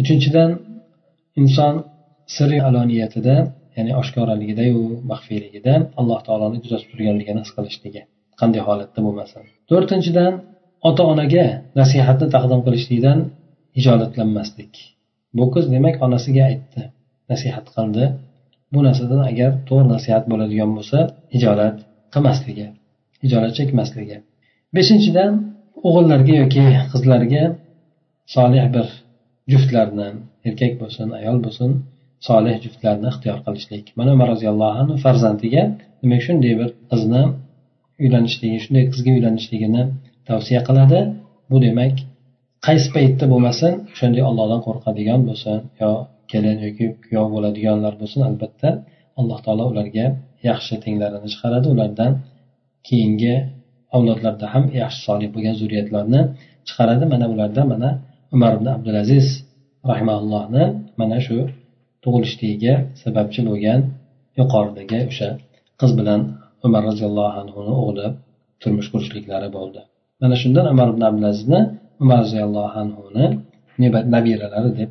Uchinchidan 0.00 0.50
inson 1.40 1.74
sirri 2.36 2.58
aloniyatida 2.68 3.36
ya'ni 3.76 3.92
oshkoraligidayu 4.00 4.80
maxfiyligida 5.12 5.74
alloh 6.00 6.18
taoloni 6.26 6.58
kuzatib 6.64 6.88
turganligini 6.92 7.40
his 7.44 7.52
qilishligi. 7.56 8.02
Qanday 8.40 8.62
holatda 8.68 9.00
bo'lmasin 9.06 9.42
to'rtinchidan 9.70 10.32
ota 10.88 11.02
onaga 11.12 11.46
nasihatni 11.80 12.26
taqdim 12.34 12.60
qilishlikdan 12.66 13.18
hijolatlanmaslik. 13.76 14.72
Bu 15.36 15.44
qiz 15.54 15.64
demak 15.74 15.96
onasiga 16.06 16.42
aytdi 16.50 16.82
nasihat 17.32 17.66
qildi. 17.76 18.04
Bu 18.72 18.78
narsadan 18.86 19.22
agar 19.30 19.50
to'g'ri 19.68 19.88
nasihat 19.94 20.24
bo'ladigan 20.32 20.70
bo'lsa 20.76 20.98
ijolat 21.36 21.76
qilmasligi 22.14 22.66
ijolat 23.26 23.52
chekmasligi. 23.58 24.16
Beshinchidan 24.76 25.32
o'g'illarga 25.88 26.34
yoki 26.42 26.64
qizlarga 26.92 27.44
solih 28.34 28.64
bir 28.74 28.86
juftlarni 29.52 30.08
erkak 30.48 30.72
bo'lsin 30.82 31.06
ayol 31.18 31.38
bo'lsin 31.44 31.70
solih 32.28 32.54
juftlarni 32.64 33.06
ixtiyor 33.12 33.38
qilishlik. 33.46 33.84
Mana 33.98 34.10
umar 34.16 34.28
roziyallohu 34.34 34.74
anhu 34.82 34.94
farzandiga 35.04 35.62
demak 36.02 36.20
shunday 36.26 36.52
bir 36.60 36.68
qizni 36.90 37.22
uylanishligi 38.02 38.58
shunday 38.64 38.84
qizga 38.92 39.10
uylanishligini 39.16 39.82
tavsiya 40.28 40.60
qiladi. 40.68 41.00
Bu 41.50 41.56
demak 41.66 41.94
qaysi 42.66 42.88
paytda 42.96 43.24
bo'lmasin 43.32 43.72
o'shanday 43.92 44.22
ollohdan 44.30 44.60
qo'rqadigan 44.66 45.20
bo'lsin 45.28 45.58
yo 45.82 45.90
kelin 46.30 46.58
yoki 46.66 46.86
kuyov 47.04 47.26
bo'ladiganlar 47.34 47.94
bo'lsin 48.00 48.20
albatta 48.28 48.68
alloh 49.20 49.38
taolo 49.44 49.64
ularga 49.72 50.06
yaxshi 50.48 50.74
tenglarini 50.84 51.28
chiqaradi. 51.32 51.66
Ulardan 51.74 52.12
keyingi 52.88 53.34
avlodlarda 53.96 54.46
ham 54.54 54.64
yaxshi 54.82 55.00
solih 55.08 55.28
bo'lgan 55.34 55.54
zurriyatlarni 55.60 56.20
chiqaradi. 56.68 57.04
Mana 57.12 57.26
ularda 57.34 57.62
mana 57.72 57.90
umar 58.34 58.52
ibn 58.58 58.66
abdulaziz 58.76 59.26
rahimallohni 59.90 60.64
mana 61.00 61.18
shu 61.26 61.36
tug'ilishligiga 62.04 62.74
sababchi 63.02 63.40
bo'lgan 63.48 63.80
yuqoridagi 64.38 64.98
o'sha 65.10 65.28
qiz 65.80 65.90
bilan 65.98 66.20
umar 66.66 66.82
roziyallohu 66.90 67.36
anhuni 67.42 67.72
o'g'li 67.82 68.06
turmush 68.62 68.88
qurishliklari 68.92 69.48
bo'ldi. 69.56 69.80
Mana 70.22 70.34
shundan 70.42 70.66
umar 70.74 70.86
ibn 70.92 71.02
abdulazizni 71.10 71.60
umar 72.02 72.18
roziyallohu 72.24 72.76
anhuni 72.84 73.24
nabiralari 74.14 74.70
deb 74.80 74.90